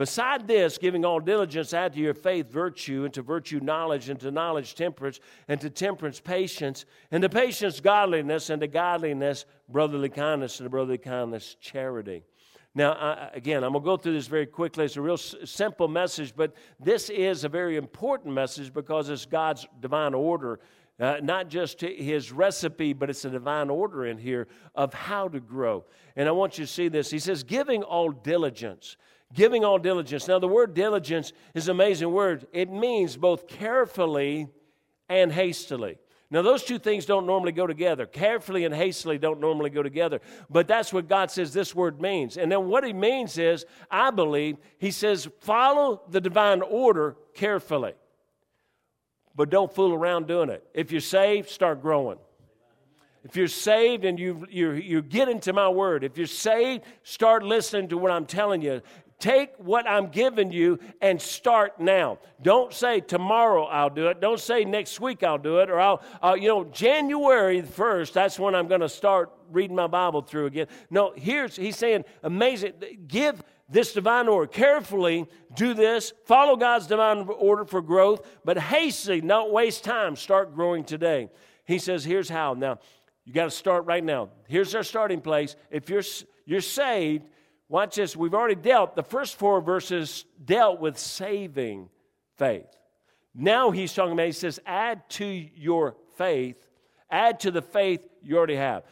Beside 0.00 0.48
this, 0.48 0.78
giving 0.78 1.04
all 1.04 1.20
diligence, 1.20 1.74
add 1.74 1.92
to 1.92 2.00
your 2.00 2.14
faith 2.14 2.50
virtue, 2.50 3.04
and 3.04 3.12
to 3.12 3.20
virtue 3.20 3.60
knowledge, 3.60 4.08
and 4.08 4.18
to 4.20 4.30
knowledge 4.30 4.74
temperance, 4.74 5.20
and 5.46 5.60
to 5.60 5.68
temperance 5.68 6.18
patience, 6.18 6.86
and 7.10 7.20
to 7.22 7.28
patience 7.28 7.80
godliness, 7.80 8.48
and 8.48 8.62
to 8.62 8.66
godliness 8.66 9.44
brotherly 9.68 10.08
kindness, 10.08 10.58
and 10.58 10.64
to 10.64 10.70
brotherly 10.70 10.96
kindness 10.96 11.54
charity. 11.60 12.22
Now, 12.74 12.92
I, 12.92 13.28
again, 13.34 13.62
I'm 13.62 13.72
going 13.72 13.82
to 13.82 13.84
go 13.84 13.96
through 13.98 14.14
this 14.14 14.26
very 14.26 14.46
quickly. 14.46 14.86
It's 14.86 14.96
a 14.96 15.02
real 15.02 15.12
s- 15.12 15.34
simple 15.44 15.86
message, 15.86 16.32
but 16.34 16.54
this 16.82 17.10
is 17.10 17.44
a 17.44 17.50
very 17.50 17.76
important 17.76 18.32
message 18.32 18.72
because 18.72 19.10
it's 19.10 19.26
God's 19.26 19.68
divine 19.80 20.14
order. 20.14 20.60
Uh, 20.98 21.16
not 21.22 21.48
just 21.48 21.82
his 21.82 22.32
recipe, 22.32 22.94
but 22.94 23.10
it's 23.10 23.26
a 23.26 23.30
divine 23.30 23.68
order 23.68 24.06
in 24.06 24.16
here 24.16 24.48
of 24.74 24.94
how 24.94 25.28
to 25.28 25.40
grow. 25.40 25.84
And 26.16 26.26
I 26.26 26.32
want 26.32 26.56
you 26.56 26.64
to 26.64 26.70
see 26.70 26.88
this. 26.88 27.10
He 27.10 27.18
says, 27.18 27.42
giving 27.42 27.82
all 27.82 28.10
diligence. 28.10 28.96
Giving 29.32 29.64
all 29.64 29.78
diligence. 29.78 30.26
Now, 30.26 30.38
the 30.38 30.48
word 30.48 30.74
diligence 30.74 31.32
is 31.54 31.68
an 31.68 31.76
amazing 31.76 32.12
word. 32.12 32.46
It 32.52 32.70
means 32.70 33.16
both 33.16 33.46
carefully 33.46 34.48
and 35.08 35.30
hastily. 35.32 35.98
Now, 36.32 36.42
those 36.42 36.62
two 36.62 36.78
things 36.78 37.06
don't 37.06 37.26
normally 37.26 37.52
go 37.52 37.66
together. 37.66 38.06
Carefully 38.06 38.64
and 38.64 38.72
hastily 38.74 39.18
don't 39.18 39.40
normally 39.40 39.70
go 39.70 39.82
together. 39.82 40.20
But 40.48 40.68
that's 40.68 40.92
what 40.92 41.08
God 41.08 41.30
says 41.30 41.52
this 41.52 41.74
word 41.74 42.00
means. 42.00 42.36
And 42.36 42.50
then 42.50 42.68
what 42.68 42.84
he 42.84 42.92
means 42.92 43.36
is, 43.36 43.64
I 43.90 44.10
believe, 44.10 44.56
he 44.78 44.92
says, 44.92 45.28
follow 45.40 46.02
the 46.08 46.20
divine 46.20 46.62
order 46.62 47.16
carefully. 47.34 47.94
But 49.34 49.50
don't 49.50 49.72
fool 49.72 49.92
around 49.92 50.28
doing 50.28 50.50
it. 50.50 50.64
If 50.74 50.92
you're 50.92 51.00
saved, 51.00 51.48
start 51.48 51.82
growing. 51.82 52.18
If 53.24 53.36
you're 53.36 53.48
saved 53.48 54.04
and 54.04 54.18
you, 54.18 54.46
you, 54.48 54.72
you 54.72 55.02
get 55.02 55.28
into 55.28 55.52
my 55.52 55.68
word, 55.68 56.04
if 56.04 56.16
you're 56.16 56.26
saved, 56.26 56.84
start 57.02 57.42
listening 57.42 57.88
to 57.88 57.98
what 57.98 58.10
I'm 58.10 58.24
telling 58.24 58.62
you. 58.62 58.80
Take 59.20 59.54
what 59.58 59.86
I'm 59.86 60.08
giving 60.08 60.50
you 60.50 60.78
and 61.02 61.20
start 61.20 61.78
now. 61.78 62.18
Don't 62.42 62.72
say 62.72 63.00
tomorrow 63.00 63.64
I'll 63.64 63.90
do 63.90 64.08
it. 64.08 64.20
Don't 64.20 64.40
say 64.40 64.64
next 64.64 64.98
week 64.98 65.22
I'll 65.22 65.38
do 65.38 65.58
it. 65.58 65.70
Or 65.70 65.78
I'll, 65.78 66.02
uh, 66.22 66.34
you 66.34 66.48
know, 66.48 66.64
January 66.64 67.60
1st, 67.60 68.14
that's 68.14 68.38
when 68.38 68.54
I'm 68.54 68.66
going 68.66 68.80
to 68.80 68.88
start 68.88 69.30
reading 69.52 69.76
my 69.76 69.86
Bible 69.86 70.22
through 70.22 70.46
again. 70.46 70.68
No, 70.88 71.12
here's, 71.14 71.54
he's 71.54 71.76
saying, 71.76 72.04
amazing. 72.22 72.72
Give 73.06 73.42
this 73.68 73.92
divine 73.92 74.26
order. 74.26 74.50
Carefully 74.50 75.28
do 75.54 75.74
this. 75.74 76.14
Follow 76.24 76.56
God's 76.56 76.86
divine 76.86 77.28
order 77.28 77.66
for 77.66 77.82
growth, 77.82 78.26
but 78.44 78.58
hastily, 78.58 79.20
don't 79.20 79.52
waste 79.52 79.84
time. 79.84 80.16
Start 80.16 80.54
growing 80.54 80.82
today. 80.82 81.28
He 81.66 81.78
says, 81.78 82.04
here's 82.04 82.28
how. 82.28 82.54
Now, 82.54 82.78
you 83.24 83.34
got 83.34 83.44
to 83.44 83.50
start 83.50 83.84
right 83.84 84.02
now. 84.02 84.30
Here's 84.48 84.74
our 84.74 84.82
starting 84.82 85.20
place. 85.20 85.56
If 85.70 85.88
you're, 85.88 86.02
you're 86.46 86.60
saved, 86.60 87.28
Watch 87.70 87.94
this. 87.94 88.16
We've 88.16 88.34
already 88.34 88.56
dealt, 88.56 88.96
the 88.96 89.02
first 89.04 89.36
four 89.36 89.60
verses 89.60 90.24
dealt 90.44 90.80
with 90.80 90.98
saving 90.98 91.88
faith. 92.36 92.66
Now 93.32 93.70
he's 93.70 93.94
talking 93.94 94.12
about, 94.12 94.26
he 94.26 94.32
says, 94.32 94.58
add 94.66 95.08
to 95.10 95.24
your 95.24 95.94
faith, 96.16 96.56
add 97.08 97.38
to 97.40 97.52
the 97.52 97.62
faith 97.62 98.00
you 98.24 98.36
already 98.36 98.56
have. 98.56 98.82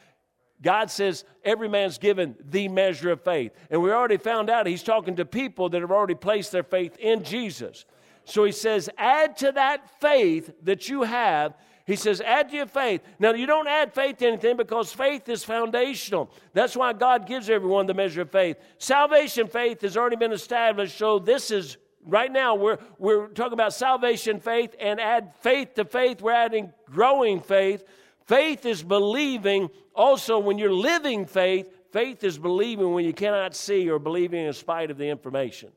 God 0.63 0.93
says 0.93 1.25
every 1.45 1.69
man's 1.69 1.99
given 1.99 2.37
the 2.51 2.69
measure 2.69 3.11
of 3.11 3.21
faith. 3.23 3.51
And 3.69 3.83
we 3.83 3.91
already 3.91 4.17
found 4.17 4.49
out 4.49 4.69
he's 4.69 4.85
talking 4.85 5.17
to 5.17 5.25
people 5.25 5.69
that 5.71 5.81
have 5.81 5.91
already 5.91 6.15
placed 6.15 6.53
their 6.53 6.63
faith 6.63 6.97
in 6.99 7.25
Jesus. 7.25 7.85
So 8.27 8.45
he 8.45 8.53
says, 8.53 8.89
add 8.97 9.37
to 9.39 9.51
that 9.53 10.01
faith 10.01 10.53
that 10.63 10.89
you 10.89 11.03
have 11.03 11.55
he 11.89 11.97
says, 11.97 12.21
add 12.21 12.51
to 12.51 12.57
your 12.57 12.67
faith. 12.67 13.01
Now, 13.19 13.33
you 13.33 13.47
don't 13.47 13.67
add 13.67 13.95
faith 13.95 14.19
to 14.19 14.27
anything 14.27 14.59
because 14.59 14.93
faith 14.93 15.27
is 15.31 15.43
foundational. 15.43 16.31
That's 16.53 16.77
why 16.77 16.93
God 16.93 17.27
gives 17.27 17.49
everyone 17.49 17.87
the 17.87 17.95
measure 17.95 18.21
of 18.21 18.31
faith. 18.31 18.59
Salvation 18.77 19.47
faith 19.47 19.81
has 19.81 19.97
already 19.97 20.17
been 20.17 20.33
established, 20.33 20.99
so 20.99 21.19
this 21.19 21.51
is 21.51 21.79
right 22.05 22.31
now 22.31 22.55
we're, 22.55 22.77
we're 22.99 23.29
talking 23.29 23.55
about 23.55 23.73
salvation 23.73 24.39
faith 24.39 24.77
and 24.79 25.01
add 25.01 25.33
faith 25.41 25.77
to 25.77 25.87
faith. 25.87 26.21
We're 26.21 26.33
adding 26.33 26.75
growing 26.85 27.41
faith. 27.41 27.85
Faith 28.27 28.67
is 28.67 28.83
believing. 28.83 29.71
Also, 29.95 30.39
when 30.39 30.59
you're 30.59 30.71
living 30.71 31.25
faith, 31.25 31.75
faith 31.91 32.23
is 32.23 32.37
believing 32.37 32.93
when 32.93 33.07
you 33.07 33.15
cannot 33.15 33.55
see 33.55 33.89
or 33.89 33.99
believing 33.99 34.45
in 34.45 34.53
spite 34.53 34.91
of 34.91 34.99
the 34.99 35.09
information. 35.09 35.71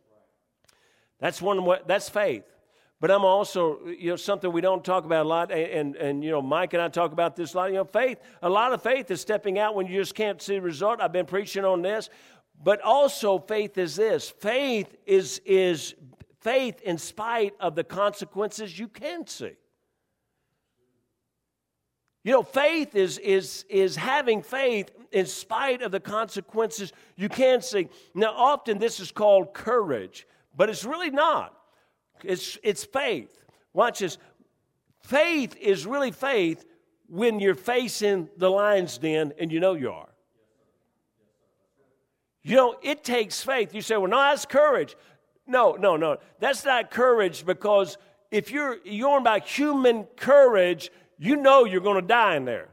That's 1.22 1.42
one. 1.42 1.66
That's 1.88 2.10
faith. 2.10 2.44
But 3.02 3.10
I'm 3.10 3.26
also, 3.26 3.80
you 3.88 4.12
know, 4.12 4.16
something 4.16 4.52
we 4.52 4.62
don't 4.62 4.86
talk 4.86 5.06
about 5.06 5.26
a 5.26 5.28
lot, 5.28 5.52
and, 5.52 5.72
and, 5.72 5.96
and, 5.96 6.24
you 6.24 6.30
know, 6.30 6.40
Mike 6.40 6.74
and 6.74 6.84
I 6.84 6.88
talk 6.88 7.12
about 7.12 7.36
this 7.36 7.56
a 7.56 7.58
lot. 7.58 7.72
You 7.72 7.78
know, 7.78 7.84
faith, 7.84 8.20
a 8.44 8.50
lot 8.50 8.74
of 8.74 8.84
faith 8.84 9.10
is 9.10 9.20
stepping 9.20 9.58
out 9.58 9.74
when 9.74 9.88
you 9.88 10.00
just 10.00 10.14
can't 10.14 10.40
see 10.40 10.54
the 10.54 10.62
result. 10.62 11.02
I've 11.02 11.12
been 11.12 11.26
preaching 11.26 11.66
on 11.66 11.82
this. 11.82 12.12
But 12.64 12.80
also, 12.82 13.40
faith 13.40 13.80
is 13.80 13.96
this 13.96 14.30
faith 14.30 14.96
is, 15.08 15.42
is 15.46 15.96
faith 16.42 16.80
in 16.82 17.00
spite 17.00 17.56
of 17.60 17.74
the 17.74 17.84
consequences 17.84 18.78
you 18.78 18.88
can 18.88 19.26
see. 19.26 19.54
You 22.24 22.34
know, 22.34 22.44
faith 22.44 22.94
is, 22.94 23.18
is, 23.18 23.66
is 23.68 23.96
having 23.96 24.44
faith 24.44 24.92
in 25.12 25.26
spite 25.26 25.82
of 25.82 25.92
the 25.92 26.00
consequences 26.00 26.94
you 27.16 27.30
can 27.30 27.64
see. 27.64 27.90
Now, 28.14 28.32
often 28.36 28.78
this 28.78 29.00
is 29.00 29.12
called 29.12 29.56
courage, 29.56 30.28
but 30.56 30.70
it's 30.70 30.86
really 30.86 31.10
not. 31.10 31.58
It's, 32.24 32.58
it's 32.64 32.84
faith. 32.84 33.44
Watch 33.74 34.00
this. 34.00 34.18
Faith 35.02 35.56
is 35.58 35.86
really 35.86 36.12
faith 36.12 36.66
when 37.08 37.40
you're 37.40 37.56
facing 37.56 38.30
the 38.38 38.50
lion's 38.50 38.98
den 38.98 39.34
and 39.40 39.52
you 39.52 39.60
know 39.60 39.74
you 39.74 39.92
are. 39.92 40.10
You 42.44 42.56
know, 42.56 42.76
it 42.82 43.04
takes 43.04 43.44
faith. 43.44 43.74
You 43.74 43.82
say, 43.82 43.98
well, 43.98 44.10
no, 44.10 44.18
that's 44.18 44.46
courage. 44.46 44.96
No, 45.46 45.74
no, 45.74 45.98
no. 45.98 46.18
That's 46.40 46.66
not 46.66 46.90
courage 46.92 47.46
because 47.46 47.98
if 48.32 48.52
you're 48.52 48.78
you're 48.84 49.18
about 49.18 49.48
human 49.48 50.06
courage, 50.16 50.90
you 51.20 51.36
know 51.36 51.66
you're 51.66 51.82
going 51.82 52.02
to 52.02 52.08
die 52.08 52.36
in 52.36 52.46
there. 52.46 52.70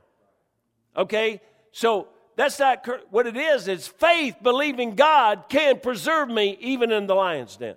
Okay? 0.97 1.41
So 1.73 2.09
that's 2.37 2.59
not 2.59 2.87
what 3.11 3.27
it 3.27 3.37
is. 3.37 3.69
It's 3.69 3.89
faith 3.89 4.37
believing 4.43 4.95
God 4.95 5.45
can 5.49 5.81
preserve 5.81 6.29
me 6.29 6.57
even 6.61 6.93
in 6.93 7.07
the 7.07 7.15
lion's 7.15 7.57
den. 7.57 7.75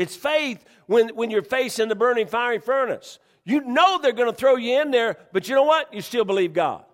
It's 0.00 0.16
faith 0.16 0.64
when, 0.86 1.10
when 1.10 1.30
you're 1.30 1.42
facing 1.42 1.88
the 1.88 1.94
burning 1.94 2.26
fiery 2.26 2.58
furnace. 2.58 3.18
You 3.44 3.60
know 3.60 3.98
they're 4.00 4.12
going 4.12 4.30
to 4.30 4.36
throw 4.36 4.56
you 4.56 4.80
in 4.80 4.90
there, 4.90 5.18
but 5.30 5.46
you 5.46 5.54
know 5.54 5.64
what? 5.64 5.92
You 5.92 6.00
still 6.00 6.24
believe 6.24 6.54
God. 6.54 6.84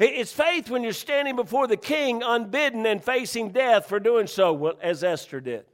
It's 0.00 0.32
faith 0.32 0.68
when 0.68 0.82
you're 0.82 0.94
standing 0.94 1.36
before 1.36 1.68
the 1.68 1.76
king 1.76 2.24
unbidden 2.24 2.86
and 2.86 3.00
facing 3.04 3.50
death 3.50 3.86
for 3.86 4.00
doing 4.00 4.26
so, 4.26 4.76
as 4.82 5.04
Esther 5.04 5.40
did. 5.40 5.64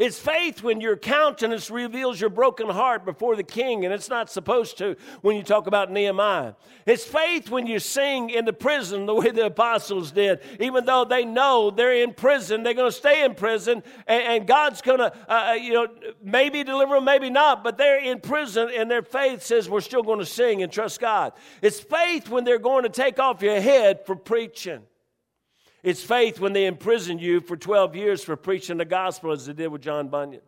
It's 0.00 0.18
faith 0.18 0.62
when 0.62 0.80
your 0.80 0.96
countenance 0.96 1.70
reveals 1.70 2.18
your 2.18 2.30
broken 2.30 2.70
heart 2.70 3.04
before 3.04 3.36
the 3.36 3.42
king, 3.42 3.84
and 3.84 3.92
it's 3.92 4.08
not 4.08 4.30
supposed 4.30 4.78
to 4.78 4.96
when 5.20 5.36
you 5.36 5.42
talk 5.42 5.66
about 5.66 5.92
Nehemiah. 5.92 6.54
It's 6.86 7.04
faith 7.04 7.50
when 7.50 7.66
you 7.66 7.78
sing 7.78 8.30
in 8.30 8.46
the 8.46 8.52
prison 8.54 9.04
the 9.04 9.14
way 9.14 9.30
the 9.30 9.44
apostles 9.44 10.10
did. 10.10 10.40
Even 10.58 10.86
though 10.86 11.04
they 11.04 11.26
know 11.26 11.70
they're 11.70 12.02
in 12.02 12.14
prison, 12.14 12.62
they're 12.62 12.72
going 12.72 12.90
to 12.90 12.96
stay 12.96 13.22
in 13.22 13.34
prison, 13.34 13.82
and, 14.06 14.22
and 14.22 14.46
God's 14.46 14.80
going 14.80 15.00
to, 15.00 15.12
uh, 15.28 15.50
uh, 15.50 15.52
you 15.52 15.74
know, 15.74 15.88
maybe 16.22 16.64
deliver 16.64 16.94
them, 16.94 17.04
maybe 17.04 17.28
not, 17.28 17.62
but 17.62 17.76
they're 17.76 18.00
in 18.02 18.20
prison, 18.20 18.70
and 18.74 18.90
their 18.90 19.02
faith 19.02 19.42
says 19.42 19.68
we're 19.68 19.82
still 19.82 20.02
going 20.02 20.18
to 20.18 20.24
sing 20.24 20.62
and 20.62 20.72
trust 20.72 20.98
God. 20.98 21.34
It's 21.60 21.78
faith 21.78 22.30
when 22.30 22.44
they're 22.44 22.58
going 22.58 22.84
to 22.84 22.88
take 22.88 23.18
off 23.18 23.42
your 23.42 23.60
head 23.60 24.06
for 24.06 24.16
preaching. 24.16 24.80
It's 25.82 26.02
faith 26.02 26.40
when 26.40 26.52
they 26.52 26.66
imprison 26.66 27.18
you 27.18 27.40
for 27.40 27.56
12 27.56 27.96
years 27.96 28.22
for 28.22 28.36
preaching 28.36 28.76
the 28.76 28.84
gospel, 28.84 29.32
as 29.32 29.46
they 29.46 29.52
did 29.52 29.68
with 29.68 29.82
John 29.82 30.08
Bunyan. 30.08 30.42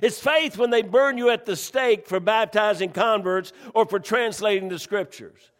It's 0.00 0.18
faith 0.18 0.56
when 0.56 0.70
they 0.70 0.82
burn 0.82 1.18
you 1.18 1.30
at 1.30 1.44
the 1.44 1.56
stake 1.56 2.06
for 2.06 2.20
baptizing 2.20 2.90
converts 2.90 3.52
or 3.74 3.86
for 3.86 3.98
translating 3.98 4.68
the 4.68 4.78
scriptures. 4.78 5.50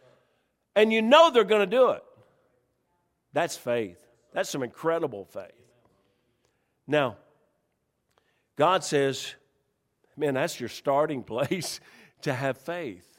And 0.75 0.93
you 0.93 1.01
know 1.01 1.31
they're 1.31 1.43
going 1.43 1.67
to 1.69 1.75
do 1.75 1.89
it. 1.91 2.03
That's 3.33 3.57
faith. 3.57 3.99
That's 4.33 4.49
some 4.49 4.63
incredible 4.63 5.25
faith. 5.25 5.51
Now, 6.87 7.17
God 8.55 8.83
says, 8.83 9.35
man, 10.15 10.35
that's 10.35 10.59
your 10.59 10.69
starting 10.69 11.23
place 11.23 11.79
to 12.21 12.33
have 12.33 12.57
faith. 12.57 13.16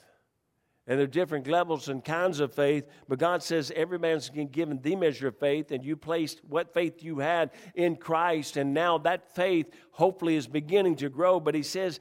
And 0.88 0.98
there 0.98 1.04
are 1.04 1.06
different 1.06 1.46
levels 1.46 1.88
and 1.88 2.02
kinds 2.02 2.40
of 2.40 2.52
faith, 2.52 2.86
but 3.08 3.18
God 3.18 3.42
says 3.42 3.70
every 3.76 3.98
man's 3.98 4.30
been 4.30 4.48
given 4.48 4.80
the 4.80 4.96
measure 4.96 5.28
of 5.28 5.36
faith, 5.36 5.70
and 5.70 5.84
you 5.84 5.96
placed 5.96 6.40
what 6.48 6.72
faith 6.72 7.02
you 7.02 7.18
had 7.18 7.50
in 7.74 7.96
Christ, 7.96 8.56
and 8.56 8.72
now 8.72 8.96
that 8.98 9.34
faith 9.34 9.66
hopefully 9.90 10.34
is 10.34 10.46
beginning 10.46 10.96
to 10.96 11.10
grow. 11.10 11.40
But 11.40 11.54
He 11.54 11.62
says, 11.62 12.00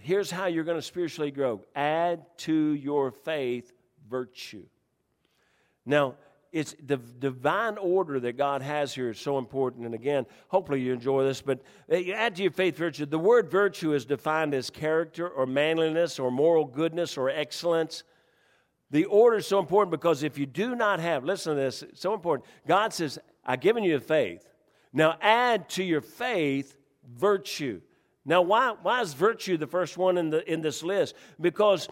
here's 0.00 0.30
how 0.30 0.44
you're 0.44 0.64
going 0.64 0.76
to 0.76 0.82
spiritually 0.82 1.30
grow 1.30 1.62
add 1.74 2.24
to 2.38 2.74
your 2.74 3.10
faith 3.10 3.72
virtue. 4.08 4.66
Now, 5.86 6.16
it's 6.52 6.74
the 6.84 6.96
divine 6.96 7.78
order 7.78 8.20
that 8.20 8.36
God 8.36 8.62
has 8.62 8.94
here 8.94 9.10
is 9.10 9.18
so 9.18 9.38
important. 9.38 9.84
And 9.84 9.94
again, 9.94 10.26
hopefully 10.48 10.80
you 10.80 10.92
enjoy 10.92 11.24
this, 11.24 11.40
but 11.42 11.60
you 11.90 12.12
add 12.12 12.36
to 12.36 12.42
your 12.42 12.52
faith 12.52 12.76
virtue. 12.76 13.06
The 13.06 13.18
word 13.18 13.50
virtue 13.50 13.92
is 13.92 14.04
defined 14.04 14.54
as 14.54 14.70
character 14.70 15.28
or 15.28 15.46
manliness 15.46 16.18
or 16.18 16.30
moral 16.30 16.64
goodness 16.64 17.16
or 17.16 17.28
excellence. 17.28 18.02
The 18.90 19.04
order 19.04 19.36
is 19.38 19.46
so 19.46 19.58
important 19.58 19.90
because 19.90 20.22
if 20.22 20.38
you 20.38 20.46
do 20.46 20.74
not 20.74 21.00
have, 21.00 21.24
listen 21.24 21.54
to 21.54 21.60
this, 21.60 21.84
so 21.94 22.14
important. 22.14 22.48
God 22.66 22.92
says, 22.92 23.18
I've 23.44 23.60
given 23.60 23.84
you 23.84 23.98
faith. 24.00 24.46
Now 24.92 25.16
add 25.20 25.68
to 25.70 25.84
your 25.84 26.00
faith 26.00 26.76
virtue. 27.16 27.80
Now, 28.24 28.42
why, 28.42 28.74
why 28.82 29.00
is 29.00 29.14
virtue 29.14 29.56
the 29.56 29.66
first 29.66 29.96
one 29.96 30.18
in, 30.18 30.28
the, 30.30 30.50
in 30.50 30.60
this 30.60 30.82
list? 30.82 31.14
Because 31.40 31.88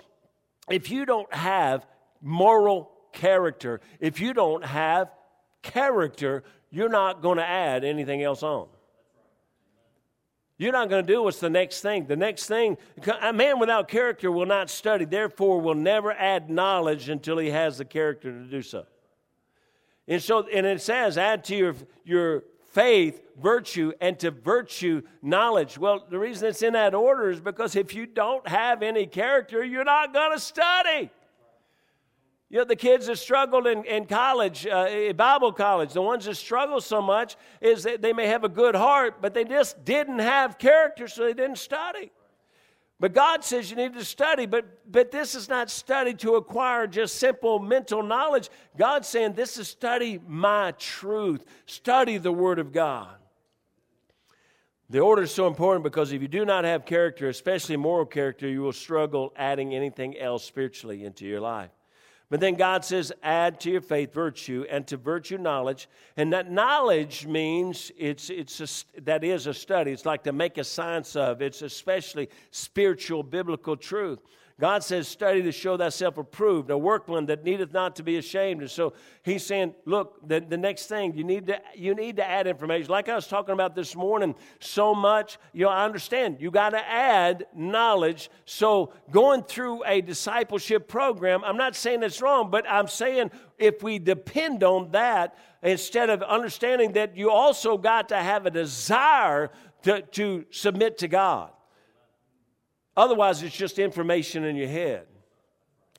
if 0.70 0.90
you 0.90 1.06
don't 1.06 1.32
have 1.32 1.86
moral 2.20 2.92
character, 3.12 3.80
if 4.00 4.20
you 4.20 4.34
don't 4.34 4.64
have 4.64 5.10
character, 5.62 6.44
you're 6.70 6.90
not 6.90 7.22
going 7.22 7.38
to 7.38 7.46
add 7.46 7.84
anything 7.84 8.22
else 8.22 8.42
on. 8.42 8.68
You're 10.58 10.72
not 10.72 10.88
going 10.88 11.04
to 11.04 11.12
do 11.12 11.22
what's 11.22 11.40
the 11.40 11.50
next 11.50 11.82
thing. 11.82 12.06
The 12.06 12.16
next 12.16 12.46
thing, 12.46 12.78
a 13.20 13.32
man 13.32 13.58
without 13.58 13.88
character 13.88 14.32
will 14.32 14.46
not 14.46 14.70
study, 14.70 15.04
therefore, 15.04 15.60
will 15.60 15.74
never 15.74 16.12
add 16.12 16.48
knowledge 16.48 17.08
until 17.08 17.38
he 17.38 17.50
has 17.50 17.78
the 17.78 17.84
character 17.84 18.32
to 18.32 18.44
do 18.44 18.62
so. 18.62 18.86
And 20.08 20.22
so, 20.22 20.46
and 20.46 20.64
it 20.64 20.80
says, 20.80 21.18
add 21.18 21.44
to 21.44 21.56
your, 21.56 21.74
your 22.04 22.44
faith 22.68 23.20
virtue, 23.40 23.92
and 24.00 24.18
to 24.18 24.30
virtue 24.30 25.02
knowledge. 25.22 25.78
Well, 25.78 26.06
the 26.08 26.18
reason 26.18 26.48
it's 26.48 26.62
in 26.62 26.72
that 26.72 26.94
order 26.94 27.30
is 27.30 27.40
because 27.40 27.76
if 27.76 27.94
you 27.94 28.06
don't 28.06 28.46
have 28.48 28.82
any 28.82 29.06
character, 29.06 29.64
you're 29.64 29.84
not 29.84 30.12
going 30.12 30.32
to 30.32 30.40
study. 30.40 31.10
You 32.48 32.58
know, 32.58 32.64
the 32.64 32.76
kids 32.76 33.06
that 33.08 33.16
struggled 33.16 33.66
in, 33.66 33.84
in 33.84 34.06
college, 34.06 34.66
uh, 34.66 35.12
Bible 35.14 35.52
college, 35.52 35.92
the 35.92 36.02
ones 36.02 36.26
that 36.26 36.36
struggle 36.36 36.80
so 36.80 37.02
much 37.02 37.36
is 37.60 37.82
that 37.82 38.02
they 38.02 38.12
may 38.12 38.28
have 38.28 38.44
a 38.44 38.48
good 38.48 38.76
heart, 38.76 39.20
but 39.20 39.34
they 39.34 39.44
just 39.44 39.84
didn't 39.84 40.20
have 40.20 40.56
character, 40.56 41.08
so 41.08 41.24
they 41.24 41.34
didn't 41.34 41.58
study. 41.58 42.12
But 42.98 43.12
God 43.12 43.44
says 43.44 43.68
you 43.68 43.76
need 43.76 43.94
to 43.94 44.04
study, 44.04 44.46
but, 44.46 44.64
but 44.90 45.10
this 45.10 45.34
is 45.34 45.48
not 45.48 45.70
study 45.70 46.14
to 46.14 46.36
acquire 46.36 46.86
just 46.86 47.16
simple 47.16 47.58
mental 47.58 48.02
knowledge. 48.02 48.48
God's 48.78 49.08
saying 49.08 49.32
this 49.32 49.58
is 49.58 49.68
study 49.68 50.20
my 50.26 50.72
truth, 50.78 51.44
study 51.66 52.16
the 52.16 52.32
Word 52.32 52.58
of 52.58 52.72
God. 52.72 53.16
The 54.88 55.00
order 55.00 55.22
is 55.22 55.32
so 55.32 55.48
important 55.48 55.82
because 55.82 56.12
if 56.12 56.22
you 56.22 56.28
do 56.28 56.44
not 56.44 56.64
have 56.64 56.86
character, 56.86 57.28
especially 57.28 57.76
moral 57.76 58.06
character, 58.06 58.48
you 58.48 58.62
will 58.62 58.72
struggle 58.72 59.32
adding 59.36 59.74
anything 59.74 60.16
else 60.16 60.44
spiritually 60.44 61.04
into 61.04 61.26
your 61.26 61.40
life. 61.40 61.75
But 62.28 62.40
then 62.40 62.54
God 62.54 62.84
says, 62.84 63.12
add 63.22 63.60
to 63.60 63.70
your 63.70 63.80
faith 63.80 64.12
virtue, 64.12 64.64
and 64.68 64.84
to 64.88 64.96
virtue 64.96 65.38
knowledge. 65.38 65.88
And 66.16 66.32
that 66.32 66.50
knowledge 66.50 67.24
means 67.24 67.92
it's, 67.96 68.30
it's 68.30 68.60
a, 68.60 69.00
that 69.02 69.22
is 69.22 69.46
a 69.46 69.54
study. 69.54 69.92
It's 69.92 70.04
like 70.04 70.24
to 70.24 70.32
make 70.32 70.58
a 70.58 70.64
science 70.64 71.14
of. 71.14 71.40
It's 71.40 71.62
especially 71.62 72.28
spiritual, 72.50 73.22
biblical 73.22 73.76
truth. 73.76 74.18
God 74.58 74.82
says, 74.82 75.06
study 75.06 75.42
to 75.42 75.52
show 75.52 75.76
thyself 75.76 76.16
approved, 76.16 76.70
a 76.70 76.78
workman 76.78 77.26
that 77.26 77.44
needeth 77.44 77.74
not 77.74 77.96
to 77.96 78.02
be 78.02 78.16
ashamed. 78.16 78.62
And 78.62 78.70
so 78.70 78.94
he's 79.22 79.44
saying, 79.44 79.74
look, 79.84 80.26
the, 80.26 80.40
the 80.40 80.56
next 80.56 80.86
thing, 80.86 81.14
you 81.14 81.24
need, 81.24 81.48
to, 81.48 81.60
you 81.74 81.94
need 81.94 82.16
to 82.16 82.26
add 82.26 82.46
information. 82.46 82.90
Like 82.90 83.10
I 83.10 83.14
was 83.14 83.26
talking 83.26 83.52
about 83.52 83.74
this 83.74 83.94
morning, 83.94 84.34
so 84.58 84.94
much, 84.94 85.36
you 85.52 85.66
know, 85.66 85.70
I 85.70 85.84
understand. 85.84 86.38
You 86.40 86.50
got 86.50 86.70
to 86.70 86.88
add 86.88 87.44
knowledge. 87.54 88.30
So 88.46 88.94
going 89.10 89.42
through 89.42 89.84
a 89.84 90.00
discipleship 90.00 90.88
program, 90.88 91.44
I'm 91.44 91.58
not 91.58 91.76
saying 91.76 92.02
it's 92.02 92.22
wrong, 92.22 92.50
but 92.50 92.64
I'm 92.66 92.88
saying 92.88 93.32
if 93.58 93.82
we 93.82 93.98
depend 93.98 94.62
on 94.62 94.92
that, 94.92 95.36
instead 95.62 96.08
of 96.08 96.22
understanding 96.22 96.92
that 96.92 97.14
you 97.14 97.30
also 97.30 97.76
got 97.76 98.08
to 98.08 98.16
have 98.16 98.46
a 98.46 98.50
desire 98.50 99.50
to, 99.82 100.00
to 100.00 100.46
submit 100.50 100.98
to 100.98 101.08
God. 101.08 101.50
Otherwise, 102.96 103.42
it's 103.42 103.56
just 103.56 103.78
information 103.78 104.44
in 104.44 104.56
your 104.56 104.68
head. 104.68 105.06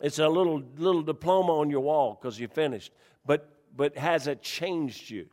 It's 0.01 0.19
a 0.19 0.27
little, 0.27 0.63
little 0.77 1.01
diploma 1.01 1.53
on 1.59 1.69
your 1.69 1.81
wall 1.81 2.17
because 2.19 2.39
you 2.39 2.47
finished. 2.47 2.91
But, 3.25 3.49
but 3.75 3.97
has 3.97 4.27
it 4.27 4.41
changed 4.41 5.09
you? 5.09 5.27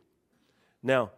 Now, 0.83 1.11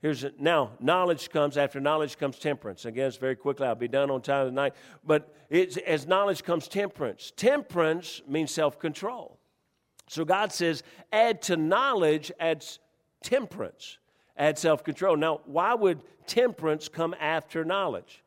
here's 0.00 0.24
a, 0.24 0.32
now 0.38 0.72
knowledge 0.80 1.30
comes 1.30 1.56
after 1.56 1.80
knowledge 1.80 2.18
comes 2.18 2.38
temperance. 2.38 2.84
Again, 2.84 3.08
it's 3.08 3.16
very 3.16 3.36
quickly. 3.36 3.66
I'll 3.66 3.74
be 3.74 3.88
done 3.88 4.10
on 4.10 4.22
time 4.22 4.46
tonight. 4.46 4.74
But 5.04 5.34
it's, 5.50 5.76
as 5.78 6.06
knowledge 6.06 6.42
comes 6.42 6.68
temperance. 6.68 7.32
Temperance 7.36 8.22
means 8.26 8.50
self 8.50 8.78
control. 8.78 9.38
So 10.08 10.24
God 10.24 10.52
says, 10.52 10.82
add 11.12 11.42
to 11.42 11.56
knowledge 11.56 12.32
adds 12.38 12.78
temperance, 13.22 13.98
add 14.36 14.58
self 14.58 14.84
control. 14.84 15.16
Now, 15.16 15.40
why 15.46 15.74
would 15.74 16.00
temperance 16.26 16.88
come 16.88 17.14
after 17.18 17.64
knowledge? 17.64 18.21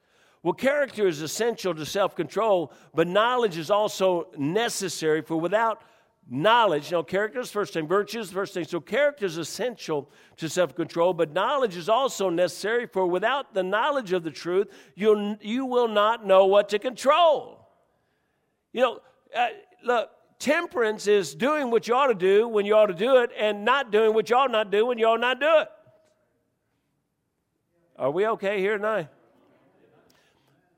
Well, 0.45 0.53
character 0.53 1.07
is 1.07 1.23
essential 1.23 1.73
to 1.73 1.87
self 1.87 2.15
control, 2.15 2.71
but 2.93 3.07
knowledge 3.07 3.57
is 3.57 3.71
also 3.71 4.27
necessary, 4.37 5.23
for 5.23 5.37
without 5.37 5.81
knowledge, 6.29 6.91
you 6.91 6.97
know, 6.97 7.03
character 7.03 7.39
is 7.39 7.49
first 7.49 7.73
thing, 7.73 7.87
virtue 7.87 8.19
is 8.19 8.29
first 8.29 8.53
thing. 8.53 8.63
So, 8.63 8.79
character 8.79 9.25
is 9.25 9.39
essential 9.39 10.07
to 10.37 10.47
self 10.47 10.75
control, 10.75 11.15
but 11.15 11.33
knowledge 11.33 11.75
is 11.75 11.89
also 11.89 12.29
necessary, 12.29 12.85
for 12.85 13.07
without 13.07 13.55
the 13.55 13.63
knowledge 13.63 14.13
of 14.13 14.23
the 14.23 14.29
truth, 14.29 14.67
you'll, 14.93 15.35
you 15.41 15.65
will 15.65 15.87
not 15.87 16.27
know 16.27 16.45
what 16.45 16.69
to 16.69 16.77
control. 16.77 17.67
You 18.71 18.81
know, 18.81 18.99
uh, 19.35 19.47
look, 19.83 20.11
temperance 20.37 21.07
is 21.07 21.33
doing 21.33 21.71
what 21.71 21.87
you 21.87 21.95
ought 21.95 22.09
to 22.09 22.13
do 22.13 22.47
when 22.47 22.67
you 22.67 22.75
ought 22.75 22.85
to 22.85 22.93
do 22.93 23.17
it, 23.17 23.31
and 23.35 23.65
not 23.65 23.91
doing 23.91 24.13
what 24.13 24.29
you 24.29 24.35
ought 24.35 24.51
not 24.51 24.69
do 24.69 24.85
when 24.85 24.99
you 24.99 25.07
ought 25.07 25.21
not 25.21 25.39
do 25.39 25.49
it. 25.61 25.69
Are 27.97 28.11
we 28.11 28.27
okay 28.27 28.59
here 28.59 28.77
tonight? 28.77 29.07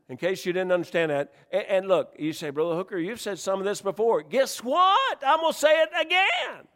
In 0.09 0.17
case 0.17 0.45
you 0.45 0.53
didn't 0.53 0.71
understand 0.71 1.11
that. 1.11 1.33
And, 1.51 1.65
and, 1.67 1.87
look, 1.87 2.13
you 2.17 2.33
say, 2.33 2.49
Brother 2.49 2.75
Hooker, 2.75 2.97
you've 2.97 3.21
said 3.21 3.39
some 3.39 3.59
of 3.59 3.65
this 3.65 3.81
before. 3.81 4.21
Guess 4.23 4.63
what? 4.63 5.23
I'm 5.25 5.41
going 5.41 5.53
to 5.53 5.59
say 5.59 5.81
it 5.81 5.89
again. 5.99 6.67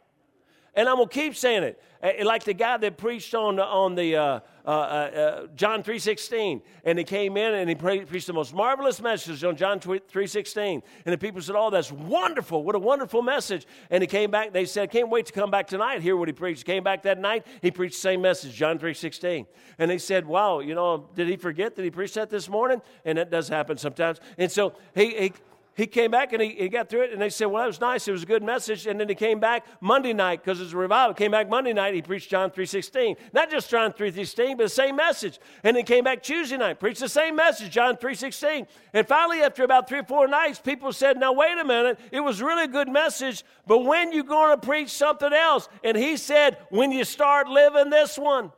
And 0.74 0.88
I'm 0.88 0.96
going 0.96 1.08
to 1.08 1.14
keep 1.14 1.36
saying 1.36 1.64
it. 1.64 2.24
Like 2.24 2.44
the 2.44 2.54
guy 2.54 2.78
that 2.78 2.96
preached 2.96 3.34
on, 3.34 3.60
on 3.60 3.94
the 3.94 4.16
uh, 4.16 4.40
uh, 4.64 4.68
uh, 4.68 4.72
uh 4.72 5.46
John 5.54 5.82
3.16. 5.82 6.62
And 6.84 6.98
he 6.98 7.04
came 7.04 7.36
in 7.36 7.54
and 7.54 7.68
he 7.68 7.74
preached 7.74 8.26
the 8.26 8.32
most 8.32 8.54
marvelous 8.54 9.00
message 9.00 9.44
on 9.44 9.54
John 9.54 9.78
3.16. 9.78 10.82
And 11.04 11.12
the 11.12 11.18
people 11.18 11.42
said, 11.42 11.56
oh, 11.56 11.68
that's 11.68 11.92
wonderful. 11.92 12.64
What 12.64 12.74
a 12.74 12.78
wonderful 12.78 13.20
message. 13.20 13.66
And 13.90 14.02
he 14.02 14.06
came 14.06 14.30
back. 14.30 14.52
They 14.52 14.64
said, 14.64 14.90
can't 14.90 15.10
wait 15.10 15.26
to 15.26 15.32
come 15.32 15.50
back 15.50 15.66
tonight, 15.66 16.00
hear 16.00 16.16
what 16.16 16.28
he 16.28 16.32
preached. 16.32 16.64
Came 16.64 16.82
back 16.82 17.02
that 17.02 17.20
night. 17.20 17.46
He 17.60 17.70
preached 17.70 17.96
the 17.96 18.00
same 18.00 18.22
message, 18.22 18.54
John 18.54 18.78
3.16. 18.78 19.46
And 19.78 19.90
they 19.90 19.98
said, 19.98 20.26
wow, 20.26 20.60
you 20.60 20.74
know, 20.74 21.08
did 21.14 21.28
he 21.28 21.36
forget 21.36 21.76
that 21.76 21.82
he 21.82 21.90
preached 21.90 22.14
that 22.14 22.30
this 22.30 22.48
morning? 22.48 22.80
And 23.04 23.18
that 23.18 23.30
does 23.30 23.48
happen 23.48 23.76
sometimes. 23.76 24.20
And 24.38 24.50
so 24.50 24.72
he, 24.94 25.10
he 25.18 25.32
he 25.74 25.86
came 25.86 26.10
back 26.10 26.34
and 26.34 26.42
he, 26.42 26.50
he 26.50 26.68
got 26.68 26.90
through 26.90 27.04
it, 27.04 27.12
and 27.12 27.22
they 27.22 27.30
said, 27.30 27.46
Well, 27.46 27.62
that 27.62 27.66
was 27.66 27.80
nice. 27.80 28.06
It 28.06 28.12
was 28.12 28.24
a 28.24 28.26
good 28.26 28.42
message. 28.42 28.86
And 28.86 29.00
then 29.00 29.08
he 29.08 29.14
came 29.14 29.40
back 29.40 29.64
Monday 29.80 30.12
night 30.12 30.44
because 30.44 30.60
it's 30.60 30.74
a 30.74 30.76
revival. 30.76 31.14
Came 31.14 31.30
back 31.30 31.48
Monday 31.48 31.72
night, 31.72 31.94
he 31.94 32.02
preached 32.02 32.30
John 32.30 32.50
3.16. 32.50 33.16
Not 33.32 33.50
just 33.50 33.70
John 33.70 33.92
3.16, 33.92 34.58
but 34.58 34.64
the 34.64 34.68
same 34.68 34.96
message. 34.96 35.38
And 35.64 35.76
then 35.76 35.84
came 35.84 36.04
back 36.04 36.22
Tuesday 36.22 36.58
night, 36.58 36.78
preached 36.78 37.00
the 37.00 37.08
same 37.08 37.36
message, 37.36 37.72
John 37.72 37.96
3.16. 37.96 38.66
And 38.92 39.08
finally, 39.08 39.40
after 39.40 39.64
about 39.64 39.88
three 39.88 40.00
or 40.00 40.04
four 40.04 40.28
nights, 40.28 40.58
people 40.58 40.92
said, 40.92 41.18
Now, 41.18 41.32
wait 41.32 41.56
a 41.56 41.64
minute. 41.64 41.98
It 42.10 42.20
was 42.20 42.42
really 42.42 42.64
a 42.64 42.68
good 42.68 42.88
message, 42.88 43.42
but 43.66 43.78
when 43.78 44.12
you 44.12 44.24
going 44.24 44.58
to 44.58 44.66
preach 44.66 44.90
something 44.90 45.32
else? 45.32 45.70
And 45.82 45.96
he 45.96 46.18
said, 46.18 46.58
When 46.68 46.92
you 46.92 47.04
start 47.04 47.48
living 47.48 47.88
this 47.88 48.18
one. 48.18 48.52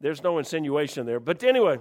There's 0.00 0.22
no 0.22 0.38
insinuation 0.38 1.04
there. 1.04 1.18
But 1.18 1.42
anyway. 1.42 1.80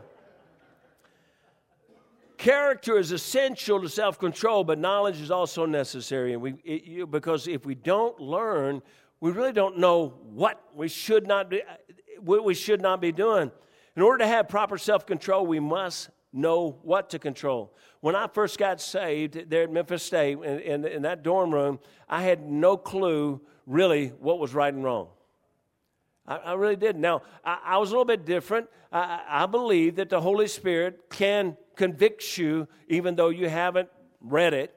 Character 2.37 2.97
is 2.97 3.11
essential 3.11 3.81
to 3.81 3.89
self 3.89 4.19
control, 4.19 4.63
but 4.63 4.77
knowledge 4.77 5.19
is 5.19 5.31
also 5.31 5.65
necessary. 5.65 6.33
And 6.33 6.41
we, 6.41 6.53
it, 6.63 6.83
you, 6.83 7.07
because 7.07 7.47
if 7.47 7.65
we 7.65 7.73
don't 7.73 8.19
learn, 8.19 8.81
we 9.19 9.31
really 9.31 9.53
don't 9.53 9.79
know 9.79 10.09
what 10.23 10.61
we 10.75 10.87
should 10.87 11.25
not 11.27 11.49
be, 11.49 11.63
what 12.19 12.43
we 12.43 12.53
should 12.53 12.81
not 12.81 13.01
be 13.01 13.11
doing. 13.11 13.51
In 13.95 14.03
order 14.03 14.19
to 14.19 14.27
have 14.27 14.47
proper 14.47 14.77
self 14.77 15.07
control, 15.07 15.47
we 15.47 15.59
must 15.59 16.09
know 16.31 16.77
what 16.83 17.09
to 17.09 17.19
control. 17.19 17.73
When 18.01 18.15
I 18.15 18.27
first 18.27 18.59
got 18.59 18.79
saved 18.79 19.49
there 19.49 19.63
at 19.63 19.71
Memphis 19.71 20.03
State, 20.03 20.37
in, 20.37 20.59
in, 20.59 20.85
in 20.85 21.01
that 21.01 21.23
dorm 21.23 21.51
room, 21.51 21.79
I 22.07 22.21
had 22.21 22.47
no 22.47 22.77
clue 22.77 23.41
really 23.65 24.09
what 24.19 24.37
was 24.37 24.53
right 24.53 24.71
and 24.71 24.83
wrong. 24.83 25.07
I, 26.27 26.35
I 26.37 26.53
really 26.53 26.75
did. 26.75 26.95
Now, 26.95 27.23
I, 27.43 27.57
I, 27.65 27.77
was 27.77 27.89
a 27.89 27.93
little 27.93 28.05
bit 28.05 28.25
different. 28.25 28.69
I, 28.91 29.23
I 29.27 29.45
believe 29.47 29.95
that 29.95 30.09
the 30.09 30.21
Holy 30.21 30.47
Spirit 30.47 31.09
can 31.09 31.57
convict 31.77 32.37
you 32.37 32.67
even 32.89 33.15
though 33.15 33.29
you 33.29 33.47
haven't 33.47 33.89
read 34.19 34.53
it. 34.53 34.73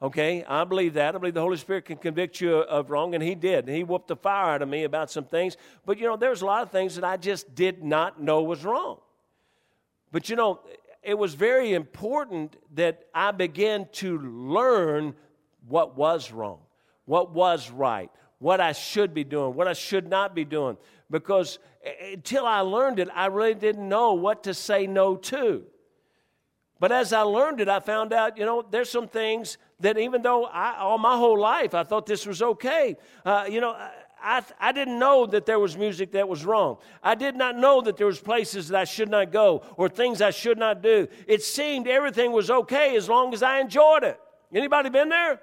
Okay, 0.00 0.44
I 0.44 0.64
believe 0.64 0.94
that. 0.94 1.14
I 1.14 1.18
believe 1.18 1.34
the 1.34 1.40
Holy 1.40 1.56
Spirit 1.56 1.86
can 1.86 1.96
convict 1.96 2.40
you 2.40 2.56
of 2.56 2.90
wrong, 2.90 3.14
and 3.14 3.22
He 3.22 3.34
did. 3.34 3.68
He 3.68 3.84
whooped 3.84 4.08
the 4.08 4.16
fire 4.16 4.54
out 4.54 4.62
of 4.62 4.68
me 4.68 4.84
about 4.84 5.10
some 5.10 5.24
things. 5.24 5.56
But 5.86 5.98
you 5.98 6.06
know, 6.06 6.16
there's 6.16 6.42
a 6.42 6.46
lot 6.46 6.62
of 6.62 6.70
things 6.70 6.96
that 6.96 7.04
I 7.04 7.16
just 7.16 7.54
did 7.54 7.82
not 7.82 8.20
know 8.20 8.42
was 8.42 8.64
wrong. 8.64 8.98
But 10.12 10.28
you 10.28 10.36
know, 10.36 10.60
it 11.02 11.16
was 11.16 11.34
very 11.34 11.72
important 11.72 12.56
that 12.74 13.06
I 13.14 13.30
began 13.30 13.88
to 13.92 14.18
learn 14.18 15.14
what 15.66 15.96
was 15.96 16.30
wrong, 16.30 16.60
what 17.04 17.32
was 17.32 17.70
right, 17.70 18.10
what 18.38 18.60
I 18.60 18.72
should 18.72 19.14
be 19.14 19.24
doing, 19.24 19.54
what 19.54 19.68
I 19.68 19.72
should 19.72 20.08
not 20.08 20.34
be 20.34 20.44
doing. 20.44 20.76
Because 21.10 21.58
eh, 21.82 22.12
until 22.12 22.46
I 22.46 22.60
learned 22.60 22.98
it, 22.98 23.08
I 23.14 23.26
really 23.26 23.54
didn't 23.54 23.88
know 23.88 24.14
what 24.14 24.44
to 24.44 24.54
say 24.54 24.86
no 24.86 25.16
to. 25.16 25.64
But 26.80 26.92
as 26.92 27.12
I 27.12 27.22
learned 27.22 27.60
it, 27.60 27.68
I 27.68 27.80
found 27.80 28.12
out, 28.12 28.36
you 28.36 28.44
know, 28.44 28.64
there's 28.68 28.90
some 28.90 29.08
things 29.08 29.58
that 29.80 29.96
even 29.96 30.22
though 30.22 30.44
I, 30.46 30.76
all 30.78 30.98
my 30.98 31.16
whole 31.16 31.38
life 31.38 31.74
I 31.74 31.84
thought 31.84 32.06
this 32.06 32.26
was 32.26 32.42
okay, 32.42 32.96
uh, 33.24 33.46
you 33.48 33.60
know, 33.60 33.76
I, 34.24 34.42
I 34.58 34.72
didn't 34.72 34.98
know 34.98 35.26
that 35.26 35.46
there 35.46 35.58
was 35.58 35.76
music 35.76 36.12
that 36.12 36.28
was 36.28 36.44
wrong. 36.44 36.78
I 37.02 37.14
did 37.14 37.36
not 37.36 37.56
know 37.56 37.82
that 37.82 37.96
there 37.96 38.06
was 38.06 38.18
places 38.18 38.68
that 38.68 38.80
I 38.80 38.84
should 38.84 39.10
not 39.10 39.30
go 39.30 39.62
or 39.76 39.88
things 39.88 40.22
I 40.22 40.30
should 40.30 40.58
not 40.58 40.82
do. 40.82 41.06
It 41.26 41.42
seemed 41.42 41.86
everything 41.86 42.32
was 42.32 42.50
okay 42.50 42.96
as 42.96 43.08
long 43.08 43.34
as 43.34 43.42
I 43.42 43.60
enjoyed 43.60 44.02
it. 44.02 44.18
Anybody 44.52 44.88
been 44.88 45.10
there? 45.10 45.40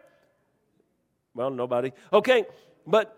Well, 1.33 1.51
nobody. 1.51 1.91
Okay, 2.11 2.45
but 2.85 3.17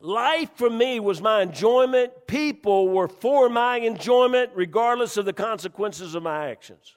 life 0.00 0.50
for 0.54 0.70
me 0.70 1.00
was 1.00 1.20
my 1.20 1.42
enjoyment. 1.42 2.12
People 2.26 2.88
were 2.88 3.08
for 3.08 3.48
my 3.48 3.78
enjoyment, 3.78 4.50
regardless 4.54 5.16
of 5.16 5.24
the 5.24 5.32
consequences 5.32 6.14
of 6.14 6.22
my 6.22 6.50
actions. 6.50 6.96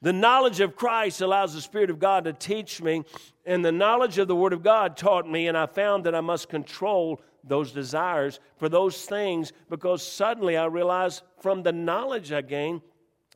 The 0.00 0.12
knowledge 0.12 0.60
of 0.60 0.76
Christ 0.76 1.20
allows 1.20 1.54
the 1.54 1.60
Spirit 1.60 1.90
of 1.90 1.98
God 1.98 2.24
to 2.24 2.32
teach 2.32 2.80
me, 2.80 3.04
and 3.44 3.64
the 3.64 3.72
knowledge 3.72 4.18
of 4.18 4.28
the 4.28 4.36
Word 4.36 4.52
of 4.52 4.62
God 4.62 4.96
taught 4.96 5.28
me, 5.28 5.48
and 5.48 5.58
I 5.58 5.66
found 5.66 6.04
that 6.04 6.14
I 6.14 6.20
must 6.20 6.48
control 6.48 7.20
those 7.42 7.72
desires 7.72 8.40
for 8.58 8.68
those 8.68 9.04
things 9.06 9.52
because 9.68 10.06
suddenly 10.06 10.56
I 10.56 10.66
realized 10.66 11.22
from 11.40 11.62
the 11.62 11.72
knowledge 11.72 12.30
I 12.30 12.42
gained, 12.42 12.82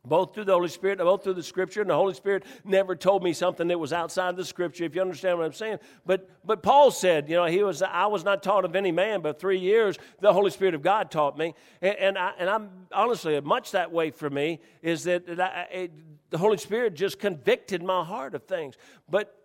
both 0.05 0.33
through 0.33 0.43
the 0.43 0.53
Holy 0.53 0.67
Spirit, 0.67 0.99
both 0.99 1.23
through 1.23 1.33
the 1.33 1.43
Scripture, 1.43 1.81
and 1.81 1.89
the 1.89 1.95
Holy 1.95 2.13
Spirit 2.13 2.43
never 2.63 2.95
told 2.95 3.23
me 3.23 3.31
something 3.31 3.69
that 3.69 3.79
was 3.79 3.93
outside 3.93 4.35
the 4.35 4.43
Scripture. 4.45 4.83
If 4.83 4.95
you 4.95 5.01
understand 5.01 5.37
what 5.37 5.45
I'm 5.45 5.53
saying, 5.53 5.79
but 6.05 6.29
but 6.45 6.61
Paul 6.61 6.91
said, 6.91 7.29
you 7.29 7.37
know, 7.37 7.45
he 7.45 7.63
was 7.63 7.81
I 7.81 8.05
was 8.07 8.25
not 8.25 8.43
taught 8.43 8.65
of 8.65 8.75
any 8.75 8.91
man, 8.91 9.21
but 9.21 9.39
three 9.39 9.59
years 9.59 9.97
the 10.19 10.33
Holy 10.33 10.51
Spirit 10.51 10.75
of 10.75 10.81
God 10.81 11.09
taught 11.09 11.37
me, 11.37 11.55
and, 11.81 11.97
and 11.97 12.17
I 12.17 12.33
and 12.37 12.49
I'm 12.49 12.69
honestly 12.91 13.39
much 13.41 13.71
that 13.71 13.91
way 13.91 14.11
for 14.11 14.29
me 14.29 14.59
is 14.81 15.05
that, 15.05 15.25
that 15.25 15.39
I, 15.39 15.73
it, 15.73 15.91
the 16.33 16.39
Holy 16.39 16.57
Spirit 16.57 16.95
just 16.95 17.19
convicted 17.19 17.83
my 17.83 18.03
heart 18.03 18.33
of 18.33 18.45
things. 18.45 18.73
But 19.07 19.37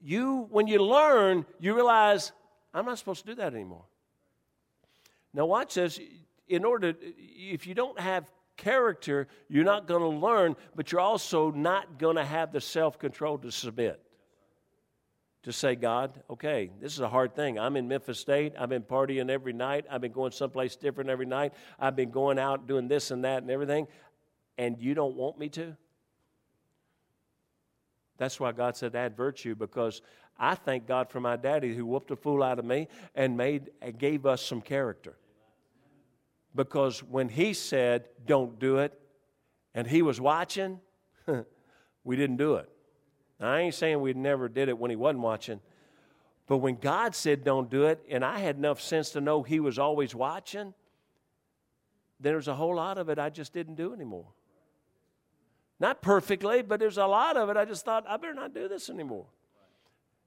you, 0.00 0.46
when 0.48 0.68
you 0.68 0.80
learn, 0.80 1.44
you 1.58 1.74
realize, 1.74 2.30
I'm 2.72 2.86
not 2.86 2.98
supposed 2.98 3.26
to 3.26 3.32
do 3.32 3.34
that 3.34 3.52
anymore. 3.52 3.82
Now, 5.34 5.46
watch 5.46 5.74
this. 5.74 5.98
In 6.46 6.64
order, 6.64 6.92
to, 6.92 7.14
if 7.18 7.66
you 7.66 7.74
don't 7.74 7.98
have 7.98 8.30
character, 8.56 9.26
you're 9.48 9.64
not 9.64 9.88
going 9.88 10.02
to 10.02 10.24
learn, 10.24 10.54
but 10.76 10.92
you're 10.92 11.00
also 11.00 11.50
not 11.50 11.98
going 11.98 12.14
to 12.14 12.24
have 12.24 12.52
the 12.52 12.60
self 12.60 12.96
control 12.96 13.38
to 13.38 13.50
submit. 13.50 14.00
To 15.42 15.52
say, 15.52 15.74
God, 15.74 16.22
okay, 16.30 16.70
this 16.80 16.92
is 16.92 17.00
a 17.00 17.08
hard 17.08 17.34
thing. 17.34 17.58
I'm 17.58 17.76
in 17.76 17.88
Memphis 17.88 18.20
State. 18.20 18.52
I've 18.56 18.68
been 18.68 18.84
partying 18.84 19.30
every 19.30 19.52
night. 19.52 19.84
I've 19.90 20.00
been 20.00 20.12
going 20.12 20.30
someplace 20.30 20.76
different 20.76 21.10
every 21.10 21.26
night. 21.26 21.54
I've 21.76 21.96
been 21.96 22.10
going 22.12 22.38
out 22.38 22.68
doing 22.68 22.86
this 22.86 23.10
and 23.10 23.24
that 23.24 23.42
and 23.42 23.50
everything. 23.50 23.88
And 24.56 24.80
you 24.80 24.94
don't 24.94 25.16
want 25.16 25.40
me 25.40 25.48
to? 25.48 25.76
That's 28.18 28.40
why 28.40 28.52
God 28.52 28.76
said 28.76 28.94
add 28.94 29.16
virtue 29.16 29.54
because 29.54 30.00
I 30.38 30.54
thank 30.54 30.86
God 30.86 31.10
for 31.10 31.20
my 31.20 31.36
daddy 31.36 31.74
who 31.74 31.86
whooped 31.86 32.10
a 32.10 32.16
fool 32.16 32.42
out 32.42 32.58
of 32.58 32.64
me 32.64 32.88
and 33.14 33.36
made 33.36 33.70
gave 33.98 34.26
us 34.26 34.44
some 34.44 34.60
character. 34.60 35.16
Because 36.54 37.02
when 37.02 37.28
he 37.28 37.52
said, 37.52 38.08
don't 38.24 38.58
do 38.58 38.78
it, 38.78 38.98
and 39.74 39.86
he 39.86 40.00
was 40.00 40.20
watching, 40.20 40.80
we 42.04 42.16
didn't 42.16 42.38
do 42.38 42.54
it. 42.54 42.68
Now, 43.38 43.52
I 43.52 43.60
ain't 43.60 43.74
saying 43.74 44.00
we 44.00 44.14
never 44.14 44.48
did 44.48 44.70
it 44.70 44.78
when 44.78 44.90
he 44.90 44.96
wasn't 44.96 45.20
watching, 45.20 45.60
but 46.46 46.58
when 46.58 46.76
God 46.76 47.14
said 47.14 47.44
don't 47.44 47.68
do 47.68 47.84
it, 47.84 48.02
and 48.08 48.24
I 48.24 48.38
had 48.38 48.56
enough 48.56 48.80
sense 48.80 49.10
to 49.10 49.20
know 49.20 49.42
he 49.42 49.60
was 49.60 49.78
always 49.78 50.14
watching, 50.14 50.72
there 52.20 52.36
was 52.36 52.48
a 52.48 52.54
whole 52.54 52.76
lot 52.76 52.96
of 52.96 53.10
it 53.10 53.18
I 53.18 53.28
just 53.28 53.52
didn't 53.52 53.74
do 53.74 53.92
anymore. 53.92 54.28
Not 55.78 56.00
perfectly, 56.00 56.62
but 56.62 56.80
there's 56.80 56.98
a 56.98 57.06
lot 57.06 57.36
of 57.36 57.50
it. 57.50 57.56
I 57.56 57.64
just 57.64 57.84
thought, 57.84 58.04
I 58.08 58.16
better 58.16 58.34
not 58.34 58.54
do 58.54 58.68
this 58.68 58.88
anymore. 58.88 59.26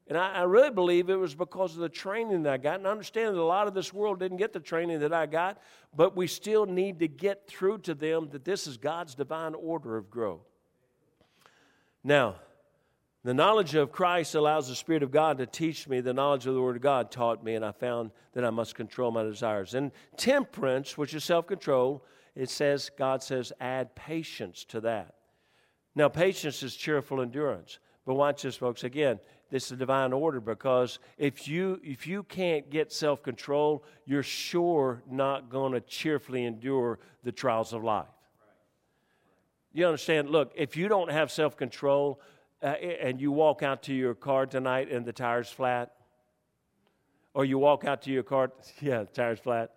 And 0.07 0.17
I, 0.17 0.33
I, 0.33 0.41
really 0.43 0.71
believe 0.71 1.09
it 1.09 1.15
was 1.15 1.35
because 1.35 1.75
of 1.75 1.81
the 1.81 1.89
training 1.89 2.43
that 2.43 2.53
I 2.53 2.57
got. 2.57 2.79
And 2.79 2.87
I 2.87 2.91
understand 2.91 3.35
that 3.35 3.41
a 3.41 3.43
lot 3.43 3.67
of 3.67 3.75
this 3.75 3.93
world 3.93 4.19
didn't 4.19 4.37
get 4.37 4.53
the 4.53 4.59
training 4.59 4.99
that 5.01 5.13
I 5.13 5.27
got, 5.27 5.61
but 5.95 6.15
we 6.15 6.25
still 6.25 6.65
need 6.65 6.99
to 6.99 7.07
get 7.07 7.47
through 7.47 7.79
to 7.79 7.93
them 7.93 8.29
that 8.31 8.43
this 8.43 8.65
is 8.65 8.77
God's 8.77 9.13
divine 9.13 9.53
order 9.53 9.97
of 9.97 10.09
growth. 10.09 10.41
Now, 12.03 12.37
the 13.23 13.33
knowledge 13.33 13.75
of 13.75 13.91
Christ 13.91 14.33
allows 14.33 14.67
the 14.67 14.75
Spirit 14.75 15.03
of 15.03 15.11
God 15.11 15.37
to 15.39 15.45
teach 15.45 15.87
me. 15.87 15.99
The 15.99 16.13
knowledge 16.13 16.47
of 16.47 16.55
the 16.55 16.61
Word 16.61 16.77
of 16.77 16.81
God 16.81 17.11
taught 17.11 17.43
me, 17.43 17.53
and 17.53 17.65
I 17.65 17.71
found 17.71 18.11
that 18.33 18.45
I 18.45 18.49
must 18.49 18.75
control 18.75 19.11
my 19.11 19.23
desires. 19.23 19.75
And 19.75 19.91
temperance, 20.17 20.97
which 20.97 21.13
is 21.13 21.23
self 21.23 21.45
control, 21.45 22.03
it 22.33 22.49
says, 22.49 22.89
God 22.97 23.21
says, 23.21 23.51
add 23.59 23.93
patience 23.93 24.63
to 24.65 24.81
that. 24.81 25.15
Now, 25.95 26.09
patience 26.09 26.63
is 26.63 26.75
cheerful 26.75 27.21
endurance. 27.21 27.79
But 28.05 28.15
watch 28.15 28.41
this, 28.41 28.55
folks. 28.55 28.83
Again, 28.83 29.19
this 29.51 29.71
is 29.71 29.77
divine 29.77 30.13
order 30.13 30.39
because 30.39 30.99
if 31.17 31.47
you 31.47 31.79
if 31.83 32.07
you 32.07 32.23
can't 32.23 32.69
get 32.69 32.91
self 32.91 33.21
control, 33.21 33.83
you're 34.05 34.23
sure 34.23 35.03
not 35.09 35.49
going 35.49 35.73
to 35.73 35.81
cheerfully 35.81 36.45
endure 36.45 36.99
the 37.23 37.31
trials 37.31 37.73
of 37.73 37.83
life. 37.83 38.07
You 39.73 39.85
understand? 39.85 40.29
Look, 40.29 40.51
if 40.55 40.75
you 40.75 40.87
don't 40.87 41.11
have 41.11 41.31
self 41.31 41.55
control 41.55 42.19
uh, 42.63 42.67
and 42.67 43.21
you 43.21 43.31
walk 43.31 43.63
out 43.63 43.83
to 43.83 43.93
your 43.93 44.15
car 44.15 44.45
tonight 44.45 44.91
and 44.91 45.05
the 45.05 45.13
tire's 45.13 45.49
flat, 45.49 45.93
or 47.33 47.45
you 47.45 47.57
walk 47.57 47.85
out 47.85 48.01
to 48.03 48.11
your 48.11 48.23
car, 48.23 48.51
yeah, 48.81 49.05
tire's 49.13 49.39
flat. 49.39 49.71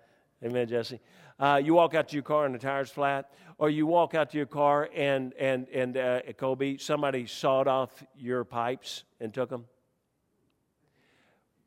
Amen, 0.45 0.67
Jesse. 0.67 0.99
Uh, 1.39 1.61
you 1.63 1.75
walk 1.75 1.95
out 1.95 2.09
to 2.09 2.15
your 2.15 2.25
car 2.25 2.47
and 2.47 2.55
the 2.55 2.59
tire's 2.59 2.91
flat, 2.91 3.33
or 3.59 3.71
you 3.71 3.87
walk 3.87 4.15
out 4.15 4.31
to 4.31 4.37
your 4.37 4.47
car 4.47 4.89
and 4.95 5.33
and 5.35 5.69
and 5.69 5.97
uh, 5.97 6.21
Kobe, 6.37 6.79
somebody 6.79 7.27
sawed 7.27 7.69
off 7.69 8.05
your 8.17 8.45
pipes 8.45 9.05
and 9.21 9.33
took 9.33 9.49
them. 9.49 9.67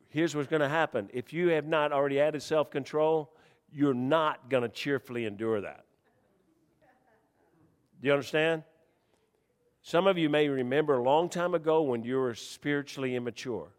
Here's 0.09 0.35
what's 0.35 0.49
going 0.49 0.61
to 0.61 0.69
happen: 0.69 1.09
if 1.13 1.31
you 1.31 1.49
have 1.49 1.65
not 1.65 1.93
already 1.93 2.19
added 2.19 2.41
self-control, 2.41 3.33
you're 3.71 3.93
not 3.93 4.49
going 4.49 4.63
to 4.63 4.69
cheerfully 4.69 5.25
endure 5.25 5.61
that. 5.61 5.85
Do 8.01 8.07
you 8.07 8.13
understand? 8.13 8.63
Some 9.81 10.07
of 10.07 10.17
you 10.17 10.29
may 10.29 10.49
remember 10.49 10.97
a 10.97 11.03
long 11.03 11.29
time 11.29 11.53
ago 11.53 11.81
when 11.83 12.03
you 12.03 12.17
were 12.17 12.33
spiritually 12.33 13.15
immature. 13.15 13.71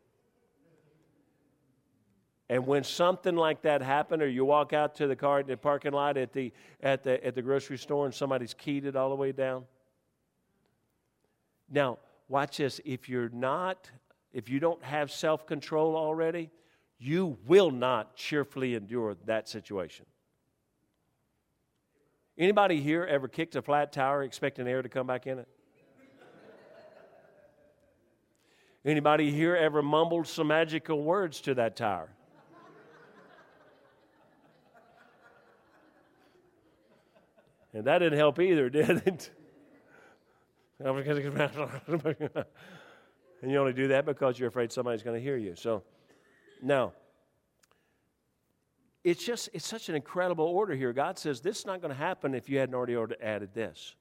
And 2.48 2.66
when 2.66 2.84
something 2.84 3.34
like 3.34 3.62
that 3.62 3.82
happened, 3.82 4.22
or 4.22 4.28
you 4.28 4.44
walk 4.44 4.72
out 4.72 4.94
to 4.96 5.08
the 5.08 5.16
car 5.16 5.40
in 5.40 5.46
the 5.46 5.56
parking 5.56 5.92
lot 5.92 6.16
at 6.16 6.32
the, 6.32 6.52
at 6.80 7.02
the, 7.02 7.24
at 7.26 7.34
the 7.34 7.42
grocery 7.42 7.76
store 7.76 8.06
and 8.06 8.14
somebody's 8.14 8.54
keyed 8.54 8.84
it 8.84 8.94
all 8.94 9.08
the 9.08 9.16
way 9.16 9.32
down. 9.32 9.64
Now, 11.68 11.98
watch 12.28 12.58
this. 12.58 12.80
If 12.84 13.08
you're 13.08 13.30
not, 13.30 13.90
if 14.32 14.48
you 14.48 14.60
don't 14.60 14.82
have 14.84 15.10
self 15.10 15.44
control 15.44 15.96
already, 15.96 16.50
you 16.98 17.36
will 17.46 17.72
not 17.72 18.14
cheerfully 18.14 18.74
endure 18.74 19.16
that 19.24 19.48
situation. 19.48 20.06
Anybody 22.38 22.80
here 22.80 23.04
ever 23.04 23.28
kicked 23.28 23.56
a 23.56 23.62
flat 23.62 23.92
tire 23.92 24.22
expecting 24.22 24.68
air 24.68 24.82
to 24.82 24.88
come 24.88 25.06
back 25.06 25.26
in 25.26 25.40
it? 25.40 25.48
Anybody 28.84 29.32
here 29.32 29.56
ever 29.56 29.82
mumbled 29.82 30.28
some 30.28 30.46
magical 30.46 31.02
words 31.02 31.40
to 31.40 31.54
that 31.54 31.74
tire? 31.74 32.15
And 37.76 37.84
that 37.84 37.98
didn't 37.98 38.18
help 38.18 38.40
either, 38.40 38.70
did 38.70 39.02
it? 39.06 39.30
and 43.42 43.50
you 43.50 43.58
only 43.58 43.74
do 43.74 43.88
that 43.88 44.06
because 44.06 44.38
you're 44.38 44.48
afraid 44.48 44.72
somebody's 44.72 45.02
going 45.02 45.16
to 45.16 45.22
hear 45.22 45.36
you. 45.36 45.54
So, 45.56 45.82
now, 46.62 46.94
it's 49.04 49.22
just, 49.22 49.50
it's 49.52 49.66
such 49.66 49.90
an 49.90 49.94
incredible 49.94 50.46
order 50.46 50.74
here. 50.74 50.94
God 50.94 51.18
says 51.18 51.42
this 51.42 51.60
is 51.60 51.66
not 51.66 51.82
going 51.82 51.92
to 51.92 51.98
happen 51.98 52.34
if 52.34 52.48
you 52.48 52.58
hadn't 52.58 52.74
already 52.74 52.96
added 53.22 53.50
this. 53.52 53.94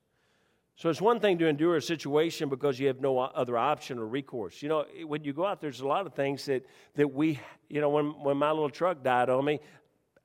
So 0.77 0.89
it's 0.89 1.01
one 1.01 1.19
thing 1.19 1.37
to 1.39 1.47
endure 1.47 1.75
a 1.75 1.81
situation 1.81 2.47
because 2.47 2.79
you 2.79 2.87
have 2.87 3.01
no 3.01 3.19
other 3.19 3.57
option 3.57 3.99
or 3.99 4.07
recourse. 4.07 4.61
You 4.61 4.69
know, 4.69 4.85
when 5.05 5.23
you 5.23 5.33
go 5.33 5.45
out, 5.45 5.59
there's 5.59 5.81
a 5.81 5.87
lot 5.87 6.05
of 6.05 6.13
things 6.13 6.45
that, 6.45 6.65
that 6.95 7.13
we, 7.13 7.39
you 7.69 7.81
know, 7.81 7.89
when, 7.89 8.07
when 8.23 8.37
my 8.37 8.51
little 8.51 8.69
truck 8.69 9.03
died 9.03 9.29
on 9.29 9.43
me, 9.43 9.59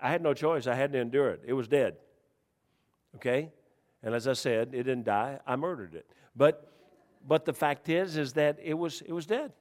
I 0.00 0.10
had 0.10 0.22
no 0.22 0.34
choice. 0.34 0.66
I 0.66 0.74
had 0.74 0.92
to 0.92 0.98
endure 0.98 1.30
it. 1.30 1.42
It 1.46 1.52
was 1.52 1.66
dead. 1.66 1.96
Okay? 3.16 3.50
And 4.02 4.14
as 4.14 4.26
I 4.26 4.32
said, 4.32 4.68
it 4.72 4.84
didn't 4.84 5.04
die. 5.04 5.38
I 5.46 5.56
murdered 5.56 5.94
it. 5.94 6.06
But 6.34 6.66
but 7.26 7.44
the 7.44 7.52
fact 7.52 7.88
is 7.88 8.16
is 8.16 8.32
that 8.34 8.58
it 8.62 8.74
was 8.74 9.02
it 9.02 9.12
was 9.12 9.26
dead. 9.26 9.52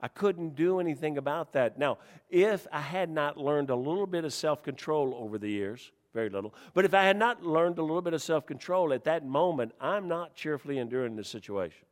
I 0.00 0.08
couldn't 0.08 0.54
do 0.54 0.80
anything 0.80 1.16
about 1.18 1.52
that. 1.52 1.78
Now, 1.78 1.98
if 2.28 2.66
I 2.72 2.80
had 2.80 3.08
not 3.08 3.38
learned 3.38 3.70
a 3.70 3.76
little 3.76 4.06
bit 4.06 4.24
of 4.24 4.32
self-control 4.32 5.14
over 5.16 5.38
the 5.38 5.48
years, 5.48 5.92
very 6.12 6.28
little, 6.28 6.54
but 6.74 6.84
if 6.84 6.92
I 6.94 7.04
had 7.04 7.16
not 7.16 7.42
learned 7.42 7.78
a 7.78 7.82
little 7.82 8.02
bit 8.02 8.12
of 8.12 8.20
self-control 8.20 8.92
at 8.92 9.04
that 9.04 9.24
moment, 9.24 9.72
I'm 9.80 10.08
not 10.08 10.34
cheerfully 10.34 10.78
enduring 10.78 11.16
this 11.16 11.28
situation. 11.28 11.86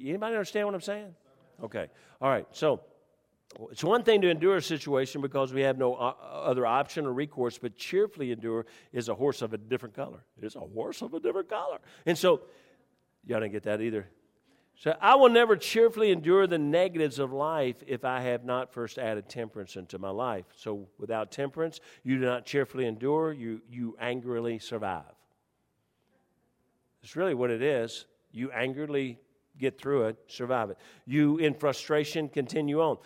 Anybody 0.00 0.34
understand 0.34 0.66
what 0.66 0.74
I'm 0.74 0.80
saying? 0.80 1.14
Okay. 1.62 1.88
All 2.20 2.28
right. 2.28 2.46
So 2.50 2.80
it's 3.70 3.84
one 3.84 4.02
thing 4.02 4.20
to 4.22 4.28
endure 4.28 4.56
a 4.56 4.62
situation 4.62 5.20
because 5.20 5.52
we 5.52 5.62
have 5.62 5.78
no 5.78 5.94
uh, 5.94 6.14
other 6.32 6.66
option 6.66 7.06
or 7.06 7.12
recourse, 7.12 7.58
but 7.58 7.76
cheerfully 7.76 8.32
endure 8.32 8.66
is 8.92 9.08
a 9.08 9.14
horse 9.14 9.42
of 9.42 9.54
a 9.54 9.58
different 9.58 9.94
color. 9.94 10.24
It's 10.40 10.56
a 10.56 10.60
horse 10.60 11.02
of 11.02 11.14
a 11.14 11.20
different 11.20 11.48
color. 11.48 11.78
And 12.04 12.16
so, 12.18 12.42
y'all 13.24 13.40
didn't 13.40 13.52
get 13.52 13.62
that 13.64 13.80
either. 13.80 14.08
So, 14.74 14.94
I 15.00 15.14
will 15.14 15.30
never 15.30 15.56
cheerfully 15.56 16.10
endure 16.10 16.46
the 16.46 16.58
negatives 16.58 17.18
of 17.18 17.32
life 17.32 17.76
if 17.86 18.04
I 18.04 18.20
have 18.20 18.44
not 18.44 18.74
first 18.74 18.98
added 18.98 19.28
temperance 19.28 19.76
into 19.76 19.98
my 19.98 20.10
life. 20.10 20.44
So, 20.56 20.88
without 20.98 21.30
temperance, 21.30 21.80
you 22.02 22.18
do 22.18 22.26
not 22.26 22.44
cheerfully 22.44 22.86
endure, 22.86 23.32
you, 23.32 23.62
you 23.70 23.96
angrily 23.98 24.58
survive. 24.58 25.04
It's 27.02 27.16
really 27.16 27.34
what 27.34 27.50
it 27.50 27.62
is. 27.62 28.06
You 28.32 28.50
angrily 28.50 29.18
get 29.58 29.80
through 29.80 30.08
it, 30.08 30.16
survive 30.26 30.70
it. 30.70 30.78
You, 31.06 31.38
in 31.38 31.54
frustration, 31.54 32.28
continue 32.28 32.80
on. 32.82 32.98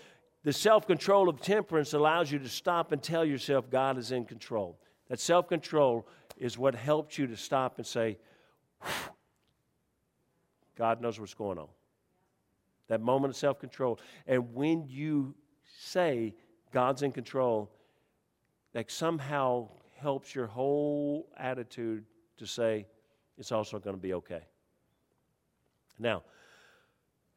The 0.42 0.52
self 0.52 0.86
control 0.86 1.28
of 1.28 1.40
temperance 1.40 1.92
allows 1.92 2.32
you 2.32 2.38
to 2.38 2.48
stop 2.48 2.92
and 2.92 3.02
tell 3.02 3.24
yourself 3.24 3.70
God 3.70 3.98
is 3.98 4.12
in 4.12 4.24
control. 4.24 4.78
That 5.08 5.20
self 5.20 5.48
control 5.48 6.06
is 6.36 6.56
what 6.56 6.74
helps 6.74 7.18
you 7.18 7.26
to 7.26 7.36
stop 7.36 7.76
and 7.76 7.86
say, 7.86 8.18
God 10.76 11.02
knows 11.02 11.20
what's 11.20 11.34
going 11.34 11.58
on. 11.58 11.68
That 12.88 13.02
moment 13.02 13.32
of 13.32 13.36
self 13.36 13.58
control. 13.58 14.00
And 14.26 14.54
when 14.54 14.86
you 14.88 15.34
say 15.78 16.34
God's 16.72 17.02
in 17.02 17.12
control, 17.12 17.70
that 18.72 18.90
somehow 18.90 19.68
helps 19.98 20.34
your 20.34 20.46
whole 20.46 21.28
attitude 21.36 22.04
to 22.38 22.46
say 22.46 22.86
it's 23.36 23.52
also 23.52 23.78
going 23.78 23.96
to 23.96 24.00
be 24.00 24.14
okay. 24.14 24.42
Now, 25.98 26.22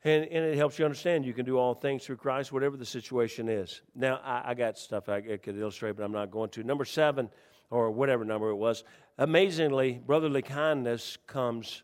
and, 0.03 0.23
and 0.25 0.45
it 0.45 0.57
helps 0.57 0.77
you 0.77 0.85
understand 0.85 1.25
you 1.25 1.33
can 1.33 1.45
do 1.45 1.57
all 1.57 1.73
things 1.73 2.05
through 2.05 2.17
Christ, 2.17 2.51
whatever 2.51 2.77
the 2.77 2.85
situation 2.85 3.47
is. 3.47 3.81
Now, 3.95 4.19
I, 4.23 4.51
I 4.51 4.53
got 4.53 4.77
stuff 4.77 5.09
I, 5.09 5.17
I 5.17 5.37
could 5.37 5.57
illustrate, 5.57 5.95
but 5.95 6.03
I'm 6.03 6.11
not 6.11 6.31
going 6.31 6.49
to. 6.51 6.63
Number 6.63 6.85
seven, 6.85 7.29
or 7.69 7.89
whatever 7.89 8.23
number 8.23 8.49
it 8.49 8.55
was, 8.55 8.83
amazingly, 9.17 10.01
brotherly 10.05 10.41
kindness 10.41 11.17
comes 11.25 11.83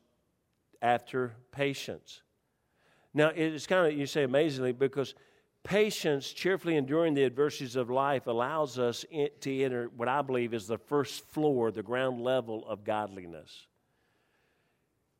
after 0.81 1.33
patience. 1.51 2.21
Now, 3.13 3.31
it's 3.35 3.65
kind 3.65 3.91
of, 3.91 3.97
you 3.97 4.05
say 4.05 4.23
amazingly, 4.23 4.71
because 4.71 5.15
patience, 5.63 6.31
cheerfully 6.31 6.75
enduring 6.75 7.15
the 7.15 7.25
adversities 7.25 7.75
of 7.75 7.89
life, 7.89 8.27
allows 8.27 8.77
us 8.77 9.03
to 9.41 9.63
enter 9.63 9.89
what 9.95 10.07
I 10.07 10.21
believe 10.21 10.53
is 10.53 10.67
the 10.67 10.77
first 10.77 11.25
floor, 11.29 11.71
the 11.71 11.83
ground 11.83 12.21
level 12.21 12.67
of 12.67 12.83
godliness. 12.83 13.67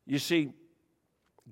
You 0.06 0.18
see, 0.18 0.52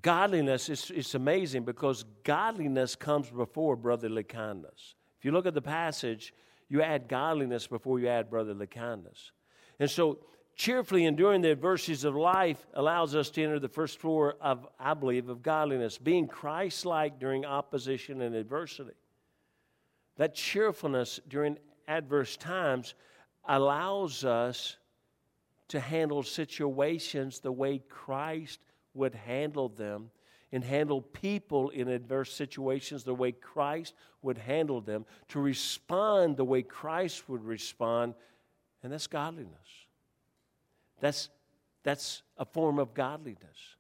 godliness 0.03 0.69
is 0.69 0.91
it's 0.95 1.15
amazing 1.15 1.65
because 1.65 2.05
godliness 2.25 2.95
comes 2.95 3.31
before 3.31 3.77
brotherly 3.77 4.25
kindness. 4.25 4.95
If 5.19 5.25
you 5.25 5.33
look 5.33 5.47
at 5.47 5.55
the 5.55 5.63
passage, 5.63 6.33
you 6.69 6.83
add 6.83 7.09
godliness 7.09 7.67
before 7.67 7.99
you 7.99 8.09
add 8.09 8.31
brotherly 8.31 8.67
kindness. 8.67 9.33
And 9.81 9.91
so, 9.91 10.19
cheerfully 10.55 11.05
enduring 11.05 11.41
the 11.41 11.51
adversities 11.51 12.05
of 12.05 12.15
life 12.15 12.67
allows 12.75 13.15
us 13.15 13.31
to 13.31 13.43
enter 13.43 13.59
the 13.59 13.69
first 13.69 13.99
floor 13.99 14.37
of, 14.41 14.67
I 14.79 14.95
believe, 14.95 15.29
of 15.29 15.43
godliness, 15.43 15.99
being 15.99 16.27
Christ 16.27 16.85
like 16.85 17.19
during 17.19 17.45
opposition 17.45 18.23
and 18.23 18.35
adversity. 18.35 18.95
That 20.17 20.35
cheerfulness 20.35 21.21
during 21.29 21.59
adverse 21.87 22.37
times 22.37 22.95
allows 23.47 24.25
us 24.25 24.77
to 25.69 25.81
handle 25.81 26.23
situations 26.23 27.41
the 27.41 27.53
way 27.53 27.79
Christ 27.89 28.61
would 28.95 29.15
handle 29.15 29.69
them 29.69 30.11
and 30.53 30.65
handle 30.65 31.03
people 31.03 31.69
in 31.71 31.89
adverse 31.89 32.33
situations 32.33 33.05
the 33.05 33.15
way 33.15 33.33
Christ 33.33 33.95
would 34.23 34.39
handle 34.39 34.81
them, 34.81 35.05
to 35.29 35.41
respond 35.41 36.37
the 36.37 36.45
way 36.45 36.63
Christ 36.63 37.29
would 37.29 37.45
respond, 37.45 38.15
and 38.83 38.93
that's 38.93 39.07
godliness. 39.07 39.53
That's, 41.01 41.29
that's 41.83 42.23
a 42.37 42.45
form 42.45 42.79
of 42.79 42.95
godliness. 42.95 43.77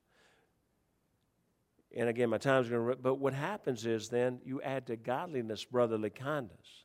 And 1.96 2.08
again, 2.08 2.28
my 2.28 2.38
time's 2.38 2.68
going 2.68 2.86
to, 2.86 2.96
but 2.96 3.14
what 3.14 3.32
happens 3.32 3.86
is 3.86 4.08
then 4.08 4.40
you 4.44 4.60
add 4.62 4.86
to 4.88 4.96
godliness 4.96 5.64
brotherly 5.64 6.10
kindness. 6.10 6.84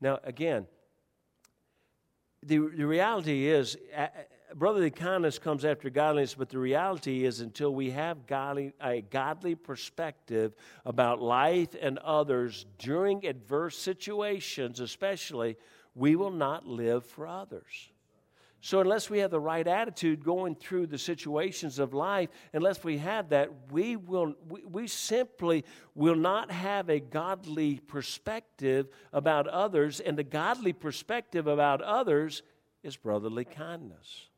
Now, 0.00 0.18
again, 0.24 0.66
the, 2.42 2.58
the 2.58 2.84
reality 2.84 3.46
is, 3.46 3.76
brotherly 4.54 4.90
kindness 4.90 5.38
comes 5.38 5.64
after 5.64 5.90
godliness, 5.90 6.34
but 6.34 6.48
the 6.48 6.58
reality 6.58 7.24
is 7.24 7.40
until 7.40 7.74
we 7.74 7.90
have 7.90 8.26
godly, 8.26 8.72
a 8.80 9.00
godly 9.00 9.54
perspective 9.54 10.54
about 10.84 11.20
life 11.20 11.74
and 11.80 11.98
others 11.98 12.66
during 12.78 13.26
adverse 13.26 13.76
situations, 13.76 14.80
especially, 14.80 15.56
we 15.94 16.16
will 16.16 16.30
not 16.30 16.66
live 16.66 17.04
for 17.04 17.26
others. 17.26 17.90
So, 18.62 18.80
unless 18.80 19.08
we 19.08 19.20
have 19.20 19.30
the 19.30 19.40
right 19.40 19.66
attitude 19.66 20.22
going 20.22 20.54
through 20.54 20.88
the 20.88 20.98
situations 20.98 21.78
of 21.78 21.94
life, 21.94 22.28
unless 22.52 22.84
we 22.84 22.98
have 22.98 23.30
that, 23.30 23.50
we, 23.70 23.96
will, 23.96 24.34
we, 24.46 24.62
we 24.64 24.86
simply 24.86 25.64
will 25.94 26.14
not 26.14 26.50
have 26.50 26.90
a 26.90 27.00
godly 27.00 27.78
perspective 27.78 28.88
about 29.14 29.48
others. 29.48 30.00
And 30.00 30.18
the 30.18 30.24
godly 30.24 30.74
perspective 30.74 31.46
about 31.46 31.80
others 31.80 32.42
is 32.82 32.96
brotherly 32.96 33.46
kindness. 33.46 34.29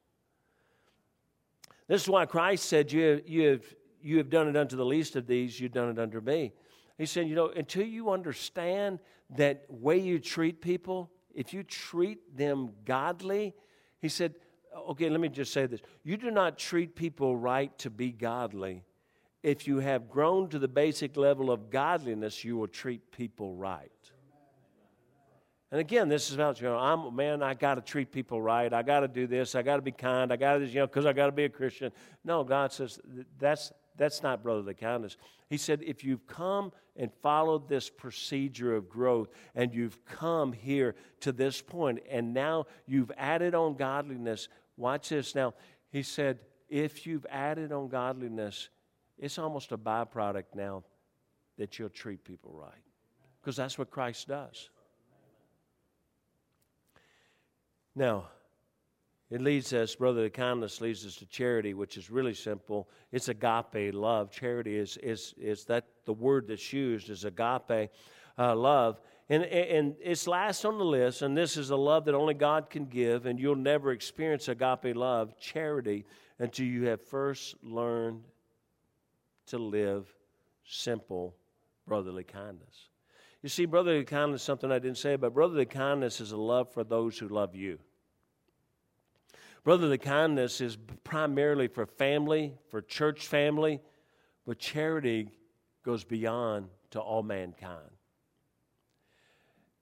This 1.93 2.05
is 2.05 2.09
why 2.09 2.25
Christ 2.25 2.71
said, 2.71 2.91
You, 2.91 3.21
you, 3.27 3.49
have, 3.51 3.65
you 4.01 4.17
have 4.17 4.31
done 4.31 4.49
it 4.49 4.57
unto 4.57 4.77
the 4.77 4.85
least 4.85 5.15
of 5.15 5.27
these, 5.27 5.61
you've 5.61 5.73
done 5.73 5.91
it 5.91 5.99
unto 5.99 6.23
me. 6.23 6.55
He 6.97 7.05
said, 7.05 7.29
You 7.29 7.35
know, 7.35 7.51
until 7.51 7.85
you 7.85 8.09
understand 8.09 8.99
that 9.37 9.67
way 9.69 9.99
you 9.99 10.19
treat 10.19 10.63
people, 10.63 11.11
if 11.35 11.53
you 11.53 11.63
treat 11.63 12.35
them 12.35 12.71
godly, 12.87 13.53
he 13.99 14.09
said, 14.09 14.37
Okay, 14.75 15.11
let 15.11 15.21
me 15.21 15.29
just 15.29 15.53
say 15.53 15.67
this. 15.67 15.83
You 16.03 16.17
do 16.17 16.31
not 16.31 16.57
treat 16.57 16.97
people 16.97 17.37
right 17.37 17.77
to 17.81 17.91
be 17.91 18.11
godly. 18.11 18.85
If 19.43 19.69
you 19.69 19.81
have 19.81 20.09
grown 20.09 20.49
to 20.49 20.59
the 20.59 20.69
basic 20.69 21.19
level 21.19 21.51
of 21.51 21.69
godliness, 21.69 22.43
you 22.43 22.57
will 22.57 22.69
treat 22.69 23.13
people 23.13 23.55
right. 23.55 24.02
And 25.73 25.81
again, 25.81 26.11
this 26.11 26.29
is 26.29 26.35
about, 26.35 26.61
you 26.61 26.69
know, 26.69 26.77
I'm, 26.77 27.17
man, 27.17 27.43
I 27.43 27.55
got 27.55 27.77
to 27.77 27.81
treat 27.81 28.13
people 28.13 28.43
right. 28.43 28.71
I 28.71 28.83
got 28.83 29.01
to 29.01 29.09
do 29.09 29.27
this. 29.27 29.55
I 29.55 29.63
got 29.63 29.77
to 29.77 29.83
be 29.83 29.91
kind. 29.91 30.31
I 30.31 30.37
got 30.37 30.59
to, 30.59 30.67
you 30.67 30.81
know, 30.81 30.87
because 30.87 31.07
I 31.07 31.15
got 31.15 31.27
to 31.27 31.33
be 31.33 31.45
a 31.45 31.49
Christian. 31.49 31.91
No, 32.25 32.45
God 32.45 32.75
says 32.75 33.01
that's, 33.39 33.73
that's 33.97 34.23
not 34.23 34.43
brotherly 34.43 34.75
kindness. 34.75 35.17
He 35.49 35.57
said, 35.57 35.83
if 35.83 36.05
you've 36.05 36.27
come 36.27 36.73
and 36.95 37.11
followed 37.23 37.71
this 37.71 37.89
procedure 37.89 38.77
of 38.77 38.91
growth 38.91 39.31
and 39.55 39.73
you've 39.73 40.05
come 40.05 40.53
here 40.53 40.95
to 41.21 41.33
this 41.33 41.63
point 41.63 42.01
and 42.11 42.35
now 42.35 42.67
you've 42.87 43.11
added 43.17 43.55
on 43.55 43.75
godliness, 43.75 44.49
watch 44.77 45.09
this 45.09 45.35
now. 45.35 45.55
He 45.89 46.03
said, 46.03 46.41
if 46.69 47.07
you've 47.07 47.27
added 47.31 47.73
on 47.73 47.89
godliness, 47.89 48.69
it's 49.19 49.39
almost 49.39 49.73
a 49.73 49.79
byproduct 49.79 50.55
now 50.55 50.85
that 51.57 51.79
you'll 51.79 51.89
treat 51.89 52.25
people 52.25 52.53
right. 52.53 52.73
Because 53.41 53.57
that's 53.57 53.79
what 53.79 53.91
Christ 53.91 54.29
does. 54.29 54.69
Now, 57.95 58.29
it 59.31 59.41
leads 59.41 59.73
us, 59.73 59.95
brotherly 59.95 60.29
kindness 60.29 60.81
leads 60.81 61.07
us 61.07 61.17
to 61.17 61.27
charity, 61.27 61.73
which 61.73 61.97
is 61.97 62.11
really 62.11 62.35
simple. 62.35 62.89
It's 63.13 63.29
agape 63.29 63.95
love. 63.95 64.31
Charity 64.31 64.77
is, 64.77 64.99
is, 64.99 65.35
is 65.39 65.65
that 65.65 65.87
the 66.05 66.13
word 66.13 66.49
that's 66.49 66.73
used 66.73 67.09
is 67.09 67.25
agape 67.25 67.91
uh, 68.39 68.55
love. 68.55 69.01
And, 69.31 69.45
and 69.45 69.95
it's 70.03 70.27
last 70.27 70.67
on 70.67 70.77
the 70.77 70.85
list, 70.85 71.23
and 71.23 71.35
this 71.35 71.57
is 71.57 71.71
a 71.71 71.77
love 71.77 72.05
that 72.05 72.15
only 72.15 72.35
God 72.35 72.69
can 72.69 72.85
give, 72.85 73.25
and 73.25 73.41
you'll 73.41 73.57
never 73.57 73.93
experience 73.93 74.49
agape 74.49 74.95
love, 74.95 75.39
charity, 75.39 76.05
until 76.39 76.67
you 76.67 76.85
have 76.89 77.01
first 77.01 77.55
learned 77.63 78.25
to 79.47 79.59
live 79.59 80.07
simple 80.65 81.35
brotherly 81.87 82.25
kindness. 82.25 82.89
You 83.43 83.49
see, 83.49 83.67
brotherly 83.67 84.05
kindness 84.05 84.43
is 84.43 84.45
something 84.45 84.71
I 84.71 84.79
didn't 84.79 84.99
say, 84.99 85.17
but 85.17 85.35
brotherly 85.35 85.67
kindness 85.67 86.21
is 86.21 86.31
a 86.31 86.37
love 86.37 86.73
for 86.73 86.85
those 86.85 87.19
who 87.19 87.29
love 87.29 87.57
you. 87.57 87.79
Brotherly 89.65 89.99
kindness 89.99 90.61
is 90.61 90.77
primarily 91.05 91.69
for 91.69 91.87
family, 91.87 92.55
for 92.69 92.81
church 92.81 93.27
family, 93.27 93.81
but 94.47 94.59
charity 94.59 95.29
goes 95.85 96.05
beyond 96.05 96.69
to 96.91 97.01
all 97.01 97.23
mankind. 97.23 97.91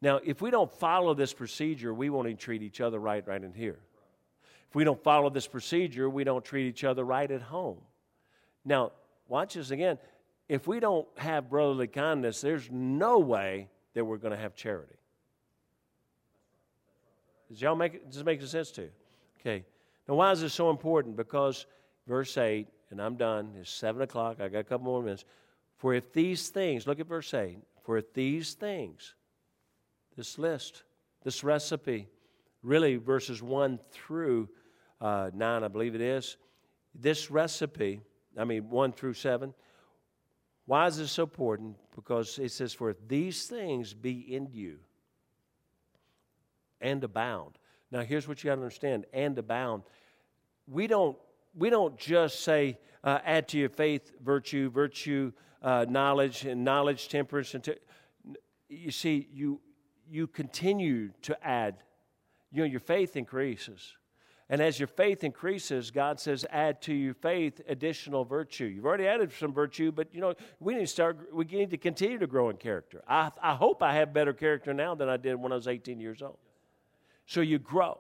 Now, 0.03 0.21
if 0.25 0.41
we 0.41 0.51
don't 0.51 0.73
follow 0.73 1.13
this 1.13 1.35
procedure, 1.35 1.93
we 1.93 2.09
won't 2.09 2.39
treat 2.39 2.63
each 2.63 2.81
other 2.81 2.99
right 2.99 3.27
right 3.27 3.43
in 3.43 3.53
here. 3.53 3.79
If 4.69 4.75
we 4.75 4.85
don't 4.85 5.03
follow 5.03 5.29
this 5.29 5.47
procedure, 5.47 6.09
we 6.09 6.25
don't 6.25 6.45
treat 6.45 6.67
each 6.67 6.85
other 6.85 7.05
right 7.05 7.31
at 7.31 7.43
home. 7.43 7.79
Now, 8.65 8.93
watch 9.29 9.55
this 9.55 9.71
again 9.71 9.99
if 10.51 10.67
we 10.67 10.81
don't 10.81 11.07
have 11.17 11.49
brotherly 11.49 11.87
kindness, 11.87 12.41
there's 12.41 12.69
no 12.73 13.21
way 13.21 13.69
that 13.95 14.05
we're 14.05 14.17
going 14.17 14.35
to 14.35 14.41
have 14.41 14.57
charity. 14.57 14.97
Does 17.49 17.63
y'all 17.63 17.77
make 17.77 18.11
does 18.11 18.17
it 18.19 18.27
make 18.27 18.43
sense 18.43 18.73
to 18.73 18.83
you? 18.83 18.91
Okay. 19.41 19.65
Now, 20.09 20.17
why 20.17 20.33
is 20.33 20.41
this 20.41 20.53
so 20.53 20.69
important? 20.71 21.17
Because 21.17 21.67
verse 22.09 22.37
8, 22.37 22.67
and 22.91 23.01
I'm 23.01 23.15
done, 23.15 23.53
it's 23.61 23.71
7 23.71 24.03
o'clock, 24.03 24.41
I 24.41 24.49
got 24.49 24.59
a 24.59 24.65
couple 24.65 24.87
more 24.87 25.01
minutes. 25.01 25.25
For 25.77 25.95
if 25.95 26.13
these 26.13 26.49
things, 26.49 26.85
look 26.85 26.99
at 26.99 27.07
verse 27.07 27.33
8, 27.33 27.59
for 27.85 27.97
if 27.97 28.13
these 28.13 28.55
things, 28.55 29.15
this 30.17 30.37
list, 30.37 30.83
this 31.23 31.45
recipe, 31.45 32.09
really 32.65 32.97
verses 32.97 33.41
1 33.41 33.79
through 33.93 34.49
uh, 35.01 35.31
9, 35.33 35.63
I 35.63 35.69
believe 35.69 35.95
it 35.95 36.01
is, 36.01 36.39
this 36.93 37.31
recipe, 37.31 38.01
I 38.37 38.43
mean 38.43 38.69
1 38.69 38.93
through 38.93 39.15
7, 39.15 39.55
why 40.67 40.87
is 40.87 40.99
this 40.99 41.13
so 41.13 41.25
important? 41.25 41.77
Because 41.95 42.39
it 42.39 42.53
says, 42.53 42.73
For 42.73 42.95
these 43.09 43.47
things 43.47 43.93
be 43.95 44.35
in 44.35 44.49
you 44.53 44.79
and 46.81 47.03
abound. 47.03 47.59
Now, 47.91 48.03
here's 48.03 48.29
what 48.29 48.43
you 48.43 48.51
got 48.51 48.57
to 48.57 48.63
understand 48.63 49.07
and 49.13 49.37
abound. 49.39 49.83
We 50.67 50.87
don't 50.87 51.17
we 51.55 51.71
don't 51.71 51.99
just 51.99 52.41
say 52.41 52.79
uh, 53.03 53.19
add 53.25 53.49
to 53.49 53.59
your 53.59 53.69
faith 53.69 54.13
virtue, 54.23 54.71
virtue, 54.71 55.33
uh, 55.63 55.87
knowledge, 55.89 56.45
and 56.45 56.65
knowledge, 56.65 57.09
temperance. 57.09 57.55
And 57.55 57.75
you 58.69 58.91
see, 58.91 59.29
you 59.33 59.61
you 60.09 60.27
continue 60.27 61.11
to 61.23 61.47
add. 61.47 61.83
You 62.53 62.61
know, 62.61 62.67
your 62.67 62.81
faith 62.81 63.17
increases. 63.17 63.97
And 64.51 64.61
as 64.61 64.81
your 64.81 64.89
faith 64.89 65.23
increases, 65.23 65.93
God 65.93 66.19
says, 66.19 66.45
add 66.51 66.83
to 66.83 66.93
your 66.93 67.15
faith 67.15 67.61
additional 67.69 68.25
virtue. 68.25 68.65
You've 68.65 68.85
already 68.85 69.07
added 69.07 69.31
some 69.33 69.53
virtue, 69.53 69.93
but 69.93 70.09
you 70.13 70.21
know, 70.21 70.35
we 70.59 70.75
need 70.75 70.81
to 70.81 70.87
start, 70.89 71.33
we 71.33 71.45
need 71.45 71.71
to 71.71 71.79
continue 71.79 72.19
to 72.19 72.27
grow 72.27 72.51
in 72.51 72.57
character. 72.57 73.01
I, 73.07 73.31
I 73.41 73.55
hope 73.55 73.81
I 73.81 73.95
have 73.95 74.13
better 74.13 74.33
character 74.33 74.75
now 74.75 74.97
than 74.97 75.09
I 75.09 75.19
did 75.19 75.37
when 75.37 75.53
I 75.53 75.55
was 75.55 75.69
18 75.69 76.01
years 76.01 76.21
old. 76.21 76.37
So 77.27 77.43
you 77.43 77.61
grow. 77.61 77.99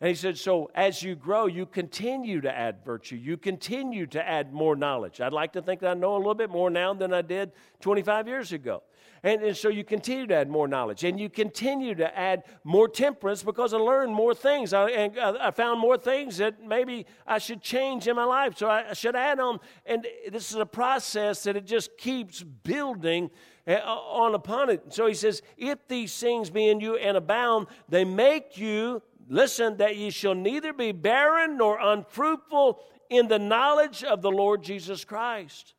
And 0.00 0.08
he 0.08 0.14
said, 0.14 0.38
So 0.38 0.70
as 0.74 1.02
you 1.02 1.14
grow, 1.14 1.46
you 1.46 1.66
continue 1.66 2.40
to 2.40 2.50
add 2.50 2.82
virtue. 2.82 3.16
You 3.16 3.36
continue 3.36 4.06
to 4.06 4.26
add 4.26 4.54
more 4.54 4.76
knowledge. 4.76 5.20
I'd 5.20 5.34
like 5.34 5.52
to 5.52 5.60
think 5.60 5.80
that 5.82 5.90
I 5.90 5.94
know 5.94 6.16
a 6.16 6.18
little 6.18 6.34
bit 6.34 6.48
more 6.48 6.70
now 6.70 6.94
than 6.94 7.12
I 7.12 7.20
did 7.20 7.52
25 7.80 8.26
years 8.26 8.52
ago. 8.52 8.82
And, 9.24 9.42
and 9.42 9.56
so 9.56 9.70
you 9.70 9.84
continue 9.84 10.26
to 10.26 10.34
add 10.34 10.50
more 10.50 10.68
knowledge 10.68 11.02
and 11.02 11.18
you 11.18 11.30
continue 11.30 11.94
to 11.94 12.16
add 12.16 12.44
more 12.62 12.86
temperance 12.86 13.42
because 13.42 13.72
I 13.72 13.78
learned 13.78 14.14
more 14.14 14.34
things. 14.34 14.74
I, 14.74 14.90
and 14.90 15.18
I 15.18 15.50
found 15.50 15.80
more 15.80 15.96
things 15.96 16.36
that 16.36 16.62
maybe 16.62 17.06
I 17.26 17.38
should 17.38 17.62
change 17.62 18.06
in 18.06 18.16
my 18.16 18.24
life. 18.24 18.58
So 18.58 18.68
I 18.68 18.92
should 18.92 19.16
add 19.16 19.40
on. 19.40 19.60
And 19.86 20.06
this 20.30 20.50
is 20.50 20.58
a 20.58 20.66
process 20.66 21.42
that 21.44 21.56
it 21.56 21.64
just 21.64 21.96
keeps 21.96 22.42
building 22.42 23.30
eh, 23.66 23.80
on 23.80 24.34
upon 24.34 24.68
it. 24.68 24.92
So 24.92 25.06
he 25.06 25.14
says, 25.14 25.40
If 25.56 25.88
these 25.88 26.14
things 26.20 26.50
be 26.50 26.68
in 26.68 26.80
you 26.80 26.96
and 26.96 27.16
abound, 27.16 27.68
they 27.88 28.04
make 28.04 28.58
you, 28.58 29.00
listen, 29.30 29.78
that 29.78 29.96
ye 29.96 30.10
shall 30.10 30.34
neither 30.34 30.74
be 30.74 30.92
barren 30.92 31.56
nor 31.56 31.80
unfruitful 31.80 32.78
in 33.08 33.28
the 33.28 33.38
knowledge 33.38 34.04
of 34.04 34.20
the 34.20 34.30
Lord 34.30 34.62
Jesus 34.62 35.02
Christ. 35.02 35.72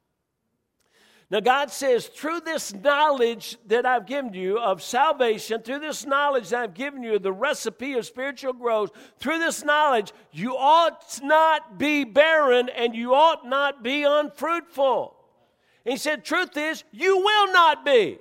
Now, 1.35 1.41
God 1.41 1.69
says, 1.69 2.07
through 2.07 2.39
this 2.45 2.73
knowledge 2.73 3.57
that 3.67 3.85
I've 3.85 4.05
given 4.05 4.33
you 4.33 4.57
of 4.57 4.81
salvation, 4.81 5.61
through 5.61 5.79
this 5.79 6.05
knowledge 6.05 6.47
that 6.51 6.61
I've 6.61 6.73
given 6.73 7.03
you, 7.03 7.19
the 7.19 7.33
recipe 7.33 7.91
of 7.95 8.05
spiritual 8.05 8.53
growth, 8.53 8.91
through 9.19 9.39
this 9.39 9.61
knowledge, 9.61 10.13
you 10.31 10.55
ought 10.55 11.19
not 11.21 11.77
be 11.77 12.05
barren 12.05 12.69
and 12.69 12.95
you 12.95 13.13
ought 13.13 13.45
not 13.45 13.83
be 13.83 14.03
unfruitful. 14.03 15.13
And 15.83 15.91
he 15.91 15.97
said, 15.97 16.23
Truth 16.23 16.55
is, 16.55 16.85
you 16.93 17.17
will 17.17 17.51
not 17.51 17.83
be. 17.83 18.17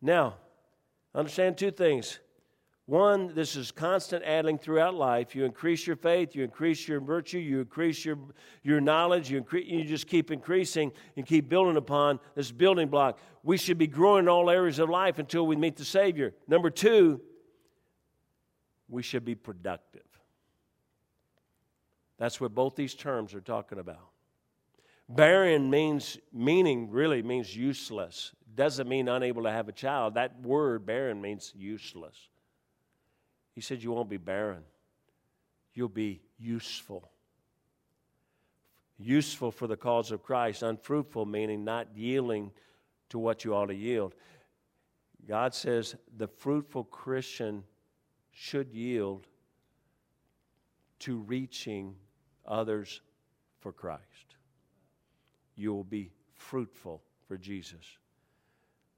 Now, 0.00 0.36
understand 1.14 1.58
two 1.58 1.70
things. 1.70 2.18
One, 2.88 3.34
this 3.34 3.54
is 3.54 3.70
constant 3.70 4.24
adding 4.24 4.56
throughout 4.56 4.94
life. 4.94 5.36
You 5.36 5.44
increase 5.44 5.86
your 5.86 5.96
faith, 5.96 6.34
you 6.34 6.42
increase 6.42 6.88
your 6.88 7.00
virtue, 7.00 7.36
you 7.36 7.60
increase 7.60 8.02
your, 8.02 8.16
your 8.62 8.80
knowledge, 8.80 9.30
you, 9.30 9.44
you 9.52 9.84
just 9.84 10.06
keep 10.06 10.30
increasing 10.30 10.92
and 11.14 11.26
keep 11.26 11.50
building 11.50 11.76
upon 11.76 12.18
this 12.34 12.50
building 12.50 12.88
block. 12.88 13.18
We 13.42 13.58
should 13.58 13.76
be 13.76 13.88
growing 13.88 14.24
in 14.24 14.28
all 14.30 14.48
areas 14.48 14.78
of 14.78 14.88
life 14.88 15.18
until 15.18 15.46
we 15.46 15.54
meet 15.54 15.76
the 15.76 15.84
Savior. 15.84 16.32
Number 16.46 16.70
two, 16.70 17.20
we 18.88 19.02
should 19.02 19.26
be 19.26 19.34
productive. 19.34 20.00
That's 22.16 22.40
what 22.40 22.54
both 22.54 22.74
these 22.74 22.94
terms 22.94 23.34
are 23.34 23.42
talking 23.42 23.80
about. 23.80 24.08
Barren 25.10 25.68
means, 25.68 26.16
meaning 26.32 26.90
really 26.90 27.22
means 27.22 27.54
useless. 27.54 28.32
Doesn't 28.54 28.88
mean 28.88 29.08
unable 29.08 29.42
to 29.42 29.50
have 29.50 29.68
a 29.68 29.72
child. 29.72 30.14
That 30.14 30.40
word, 30.40 30.86
barren, 30.86 31.20
means 31.20 31.52
useless. 31.54 32.16
He 33.58 33.62
said, 33.62 33.82
You 33.82 33.90
won't 33.90 34.08
be 34.08 34.18
barren, 34.18 34.62
you'll 35.74 35.88
be 35.88 36.20
useful. 36.38 37.10
Useful 39.00 39.50
for 39.50 39.66
the 39.66 39.76
cause 39.76 40.12
of 40.12 40.22
Christ, 40.22 40.62
unfruitful, 40.62 41.26
meaning 41.26 41.64
not 41.64 41.88
yielding 41.92 42.52
to 43.08 43.18
what 43.18 43.44
you 43.44 43.56
ought 43.56 43.66
to 43.66 43.74
yield. 43.74 44.14
God 45.26 45.54
says 45.54 45.96
the 46.16 46.28
fruitful 46.28 46.84
Christian 46.84 47.64
should 48.30 48.72
yield 48.72 49.26
to 51.00 51.16
reaching 51.16 51.96
others 52.46 53.00
for 53.58 53.72
Christ. 53.72 54.36
You 55.56 55.74
will 55.74 55.82
be 55.82 56.12
fruitful 56.36 57.02
for 57.26 57.36
Jesus. 57.36 57.98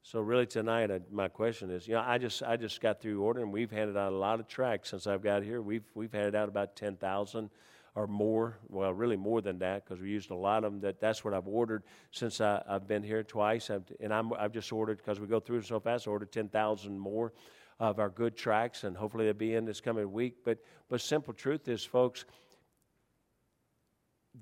So 0.03 0.19
really 0.19 0.47
tonight, 0.47 0.89
I, 0.89 0.99
my 1.11 1.27
question 1.27 1.69
is, 1.69 1.87
you 1.87 1.93
know, 1.93 2.03
I 2.05 2.17
just 2.17 2.41
I 2.41 2.57
just 2.57 2.81
got 2.81 3.01
through 3.01 3.21
ordering. 3.21 3.51
We've 3.51 3.69
handed 3.69 3.95
out 3.95 4.11
a 4.11 4.15
lot 4.15 4.39
of 4.39 4.47
tracts 4.47 4.89
since 4.89 5.05
I've 5.05 5.21
got 5.21 5.43
here. 5.43 5.61
We've 5.61 5.83
we've 5.93 6.11
handed 6.11 6.35
out 6.35 6.49
about 6.49 6.75
ten 6.75 6.97
thousand 6.97 7.51
or 7.93 8.07
more. 8.07 8.57
Well, 8.67 8.93
really 8.93 9.15
more 9.15 9.41
than 9.41 9.59
that 9.59 9.85
because 9.85 10.01
we 10.01 10.09
used 10.09 10.31
a 10.31 10.35
lot 10.35 10.63
of 10.63 10.71
them. 10.71 10.81
That 10.81 10.99
that's 10.99 11.23
what 11.23 11.35
I've 11.35 11.47
ordered 11.47 11.83
since 12.09 12.41
I, 12.41 12.63
have 12.67 12.87
been 12.87 13.03
here 13.03 13.21
twice. 13.23 13.69
I've, 13.69 13.83
and 13.99 14.11
I'm 14.11 14.33
I've 14.33 14.51
just 14.51 14.71
ordered 14.71 14.97
because 14.97 15.19
we 15.19 15.27
go 15.27 15.39
through 15.39 15.61
so 15.61 15.79
fast. 15.79 16.07
I 16.07 16.11
ordered 16.11 16.31
ten 16.31 16.49
thousand 16.49 16.97
more 16.97 17.31
of 17.79 17.99
our 17.99 18.09
good 18.09 18.35
tracts, 18.35 18.83
and 18.83 18.97
hopefully 18.97 19.25
they'll 19.25 19.33
be 19.35 19.53
in 19.53 19.65
this 19.65 19.81
coming 19.81 20.11
week. 20.11 20.37
But 20.43 20.57
but 20.89 21.01
simple 21.01 21.33
truth 21.33 21.67
is, 21.67 21.85
folks, 21.85 22.25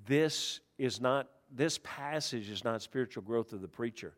this 0.07 0.61
is 0.77 1.01
not 1.01 1.27
this 1.51 1.81
passage 1.83 2.49
is 2.49 2.63
not 2.63 2.81
spiritual 2.81 3.23
growth 3.23 3.51
of 3.51 3.59
the 3.59 3.67
preacher. 3.67 4.13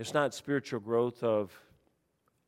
It's 0.00 0.14
not 0.14 0.32
spiritual 0.32 0.80
growth 0.80 1.22
of 1.22 1.52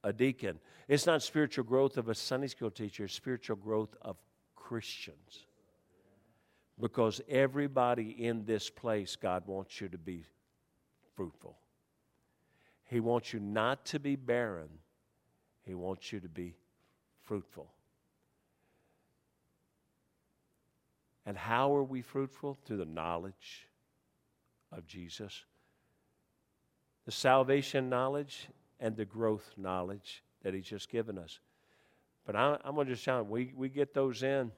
a 0.03 0.11
deacon. 0.11 0.59
It's 0.89 1.05
not 1.05 1.23
spiritual 1.23 1.65
growth 1.65 1.99
of 1.99 2.09
a 2.09 2.15
Sunday 2.15 2.47
school 2.47 2.71
teacher. 2.71 3.05
It's 3.05 3.13
spiritual 3.13 3.57
growth 3.57 3.95
of 4.01 4.17
Christians. 4.57 5.45
Because 6.81 7.21
everybody 7.29 8.25
in 8.25 8.47
this 8.47 8.71
place, 8.71 9.17
God 9.17 9.47
wants 9.47 9.83
you 9.83 9.91
to 9.91 9.99
be 9.99 10.25
fruitful. 11.15 11.59
He 12.85 13.01
wants 13.01 13.35
you 13.35 13.41
not 13.41 13.85
to 13.85 14.01
be 14.01 14.17
barren, 14.17 14.71
He 15.67 15.75
wants 15.75 16.11
you 16.11 16.21
to 16.21 16.31
be 16.31 16.57
fruitful. 17.21 17.71
And 21.27 21.37
how 21.37 21.77
are 21.77 21.85
we 21.85 22.01
fruitful? 22.01 22.57
Through 22.65 22.79
the 22.79 22.87
knowledge 22.87 23.69
of 24.73 24.87
Jesus 24.87 25.45
the 27.05 27.13
salvation 27.13 27.89
knowledge 27.89 28.49
and 28.81 28.97
the 28.97 29.05
growth 29.05 29.53
knowledge 29.57 30.23
that 30.43 30.55
He's 30.55 30.67
just 30.67 30.91
given 30.91 31.19
us. 31.19 31.41
But 32.27 32.37
I, 32.37 32.59
am 32.65 32.75
going 32.75 32.87
to 32.87 32.95
just 32.95 33.07
you, 33.07 33.27
we, 33.29 33.53
we 33.57 33.69
get 33.69 33.95
those 33.95 34.23
in, 34.23 34.53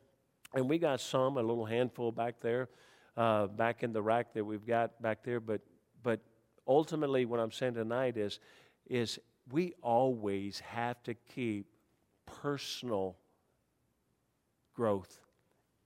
and 0.54 0.68
we 0.68 0.78
got 0.78 1.00
some, 1.00 1.36
a 1.36 1.42
little 1.42 1.64
handful 1.64 2.12
back 2.12 2.40
there, 2.40 2.68
uh, 3.16 3.46
back 3.46 3.82
in 3.82 3.92
the 3.92 4.02
rack 4.02 4.34
that 4.34 4.44
we've 4.44 4.66
got 4.66 5.00
back 5.00 5.24
there. 5.24 5.40
But, 5.40 5.62
but 6.02 6.20
ultimately, 6.66 7.24
what 7.24 7.40
I'm 7.40 7.52
saying 7.52 7.74
tonight 7.74 8.16
is, 8.16 8.38
is 8.86 9.18
we 9.50 9.74
always 9.82 10.60
have 10.60 11.02
to 11.04 11.14
keep 11.14 11.66
personal 12.26 13.16
growth 14.74 15.20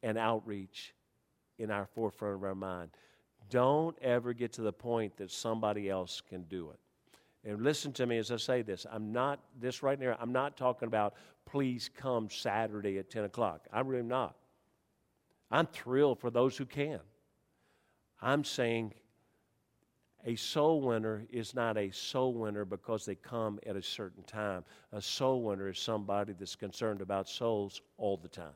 and 0.02 0.18
outreach 0.18 0.94
in 1.58 1.70
our 1.70 1.86
forefront 1.86 2.36
of 2.36 2.44
our 2.44 2.54
mind. 2.54 2.90
Don't 3.50 3.96
ever 4.02 4.32
get 4.32 4.52
to 4.54 4.62
the 4.62 4.72
point 4.72 5.16
that 5.16 5.30
somebody 5.30 5.88
else 5.88 6.20
can 6.20 6.42
do 6.44 6.70
it. 6.70 6.78
And 7.48 7.62
listen 7.62 7.92
to 7.94 8.06
me 8.06 8.18
as 8.18 8.30
I 8.30 8.36
say 8.36 8.62
this. 8.62 8.86
I'm 8.90 9.12
not, 9.12 9.40
this 9.58 9.82
right 9.82 9.98
now, 9.98 10.16
I'm 10.20 10.32
not 10.32 10.56
talking 10.56 10.86
about 10.86 11.14
please 11.46 11.88
come 11.96 12.28
Saturday 12.28 12.98
at 12.98 13.10
10 13.10 13.24
o'clock. 13.24 13.66
I'm 13.72 13.86
really 13.86 14.02
not. 14.02 14.36
I'm 15.50 15.66
thrilled 15.66 16.20
for 16.20 16.30
those 16.30 16.56
who 16.56 16.66
can. 16.66 17.00
I'm 18.20 18.44
saying 18.44 18.92
a 20.26 20.34
soul 20.34 20.82
winner 20.82 21.24
is 21.30 21.54
not 21.54 21.78
a 21.78 21.90
soul 21.90 22.34
winner 22.34 22.64
because 22.64 23.06
they 23.06 23.14
come 23.14 23.58
at 23.66 23.76
a 23.76 23.82
certain 23.82 24.24
time. 24.24 24.64
A 24.92 25.00
soul 25.00 25.42
winner 25.42 25.68
is 25.68 25.78
somebody 25.78 26.34
that's 26.38 26.56
concerned 26.56 27.00
about 27.00 27.28
souls 27.28 27.80
all 27.96 28.16
the 28.16 28.28
time. 28.28 28.52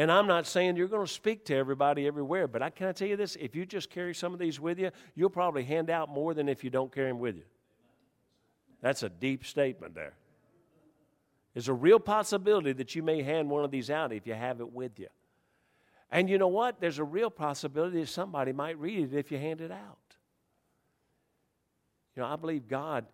And 0.00 0.10
I'm 0.10 0.26
not 0.26 0.46
saying 0.46 0.76
you're 0.76 0.88
going 0.88 1.06
to 1.06 1.12
speak 1.12 1.44
to 1.44 1.54
everybody 1.54 2.06
everywhere, 2.06 2.48
but 2.48 2.62
I 2.62 2.70
can 2.70 2.86
I 2.86 2.92
tell 2.92 3.06
you 3.06 3.18
this: 3.18 3.36
if 3.38 3.54
you 3.54 3.66
just 3.66 3.90
carry 3.90 4.14
some 4.14 4.32
of 4.32 4.38
these 4.38 4.58
with 4.58 4.78
you, 4.78 4.92
you'll 5.14 5.28
probably 5.28 5.62
hand 5.62 5.90
out 5.90 6.08
more 6.08 6.32
than 6.32 6.48
if 6.48 6.64
you 6.64 6.70
don't 6.70 6.90
carry 6.90 7.08
them 7.08 7.18
with 7.18 7.36
you. 7.36 7.42
That's 8.80 9.02
a 9.02 9.10
deep 9.10 9.44
statement 9.44 9.94
there. 9.94 10.14
There's 11.52 11.68
a 11.68 11.74
real 11.74 11.98
possibility 11.98 12.72
that 12.72 12.94
you 12.94 13.02
may 13.02 13.20
hand 13.22 13.50
one 13.50 13.62
of 13.62 13.70
these 13.70 13.90
out 13.90 14.10
if 14.10 14.26
you 14.26 14.32
have 14.32 14.60
it 14.60 14.72
with 14.72 14.98
you. 14.98 15.08
And 16.10 16.30
you 16.30 16.38
know 16.38 16.48
what? 16.48 16.80
There's 16.80 16.98
a 16.98 17.04
real 17.04 17.28
possibility 17.28 18.00
that 18.00 18.08
somebody 18.08 18.52
might 18.52 18.78
read 18.78 19.12
it 19.12 19.18
if 19.18 19.30
you 19.30 19.36
hand 19.36 19.60
it 19.60 19.70
out. 19.70 20.16
You 22.16 22.22
know, 22.22 22.28
I 22.30 22.36
believe 22.36 22.68
God 22.68 23.04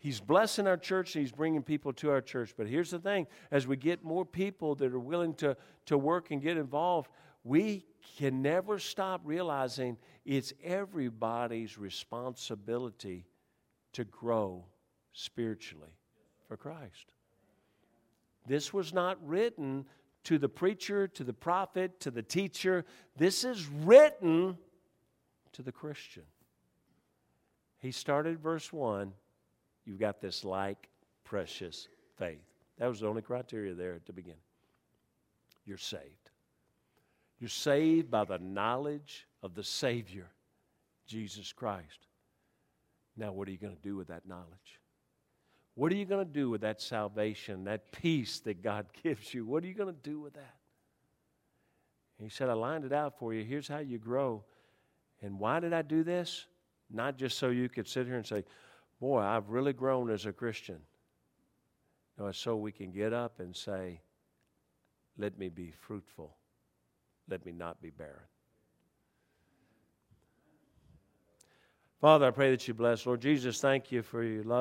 He's 0.00 0.18
blessing 0.18 0.66
our 0.66 0.78
church 0.78 1.14
and 1.14 1.22
He's 1.22 1.30
bringing 1.30 1.62
people 1.62 1.92
to 1.94 2.10
our 2.10 2.22
church. 2.22 2.54
But 2.56 2.66
here's 2.66 2.90
the 2.90 2.98
thing 2.98 3.26
as 3.50 3.66
we 3.66 3.76
get 3.76 4.02
more 4.02 4.24
people 4.24 4.74
that 4.76 4.92
are 4.92 4.98
willing 4.98 5.34
to, 5.34 5.56
to 5.86 5.98
work 5.98 6.30
and 6.30 6.42
get 6.42 6.56
involved, 6.56 7.10
we 7.44 7.84
can 8.16 8.40
never 8.40 8.78
stop 8.78 9.20
realizing 9.24 9.98
it's 10.24 10.54
everybody's 10.64 11.76
responsibility 11.76 13.26
to 13.92 14.04
grow 14.04 14.64
spiritually 15.12 15.92
for 16.48 16.56
Christ. 16.56 17.12
This 18.46 18.72
was 18.72 18.94
not 18.94 19.18
written 19.22 19.84
to 20.24 20.38
the 20.38 20.48
preacher, 20.48 21.08
to 21.08 21.24
the 21.24 21.34
prophet, 21.34 22.00
to 22.00 22.10
the 22.10 22.22
teacher. 22.22 22.86
This 23.18 23.44
is 23.44 23.66
written 23.66 24.56
to 25.52 25.62
the 25.62 25.72
Christian. 25.72 26.24
He 27.78 27.92
started 27.92 28.40
verse 28.40 28.72
1. 28.72 29.12
You've 29.90 29.98
got 29.98 30.20
this 30.20 30.44
like 30.44 30.88
precious 31.24 31.88
faith. 32.16 32.38
That 32.78 32.86
was 32.86 33.00
the 33.00 33.08
only 33.08 33.22
criteria 33.22 33.74
there 33.74 33.92
at 33.92 34.06
the 34.06 34.12
beginning. 34.12 34.38
You're 35.66 35.78
saved. 35.78 36.30
You're 37.40 37.48
saved 37.48 38.08
by 38.08 38.24
the 38.24 38.38
knowledge 38.38 39.26
of 39.42 39.56
the 39.56 39.64
Savior, 39.64 40.28
Jesus 41.08 41.52
Christ. 41.52 42.06
Now, 43.16 43.32
what 43.32 43.48
are 43.48 43.50
you 43.50 43.58
going 43.58 43.74
to 43.74 43.82
do 43.82 43.96
with 43.96 44.06
that 44.06 44.28
knowledge? 44.28 44.78
What 45.74 45.90
are 45.90 45.96
you 45.96 46.04
going 46.04 46.24
to 46.24 46.32
do 46.32 46.50
with 46.50 46.60
that 46.60 46.80
salvation, 46.80 47.64
that 47.64 47.90
peace 47.90 48.38
that 48.44 48.62
God 48.62 48.86
gives 49.02 49.34
you? 49.34 49.44
What 49.44 49.64
are 49.64 49.66
you 49.66 49.74
going 49.74 49.92
to 49.92 50.08
do 50.08 50.20
with 50.20 50.34
that? 50.34 50.54
he 52.22 52.28
said, 52.28 52.48
I 52.48 52.52
lined 52.52 52.84
it 52.84 52.92
out 52.92 53.18
for 53.18 53.34
you. 53.34 53.42
Here's 53.42 53.66
how 53.66 53.78
you 53.80 53.98
grow. 53.98 54.44
And 55.20 55.40
why 55.40 55.58
did 55.58 55.72
I 55.72 55.82
do 55.82 56.04
this? 56.04 56.46
Not 56.92 57.16
just 57.16 57.38
so 57.38 57.48
you 57.48 57.68
could 57.68 57.88
sit 57.88 58.06
here 58.06 58.14
and 58.14 58.26
say, 58.26 58.44
Boy, 59.00 59.20
I've 59.20 59.48
really 59.48 59.72
grown 59.72 60.10
as 60.10 60.26
a 60.26 60.32
Christian. 60.32 60.80
So 62.32 62.56
we 62.56 62.70
can 62.70 62.92
get 62.92 63.14
up 63.14 63.40
and 63.40 63.56
say, 63.56 64.02
Let 65.16 65.38
me 65.38 65.48
be 65.48 65.70
fruitful. 65.70 66.36
Let 67.28 67.46
me 67.46 67.52
not 67.52 67.80
be 67.80 67.90
barren. 67.90 68.28
Father, 72.00 72.26
I 72.26 72.30
pray 72.30 72.50
that 72.50 72.66
you 72.66 72.74
bless. 72.74 73.06
Lord 73.06 73.20
Jesus, 73.20 73.60
thank 73.60 73.92
you 73.92 74.02
for 74.02 74.22
your 74.22 74.42
love. 74.44 74.58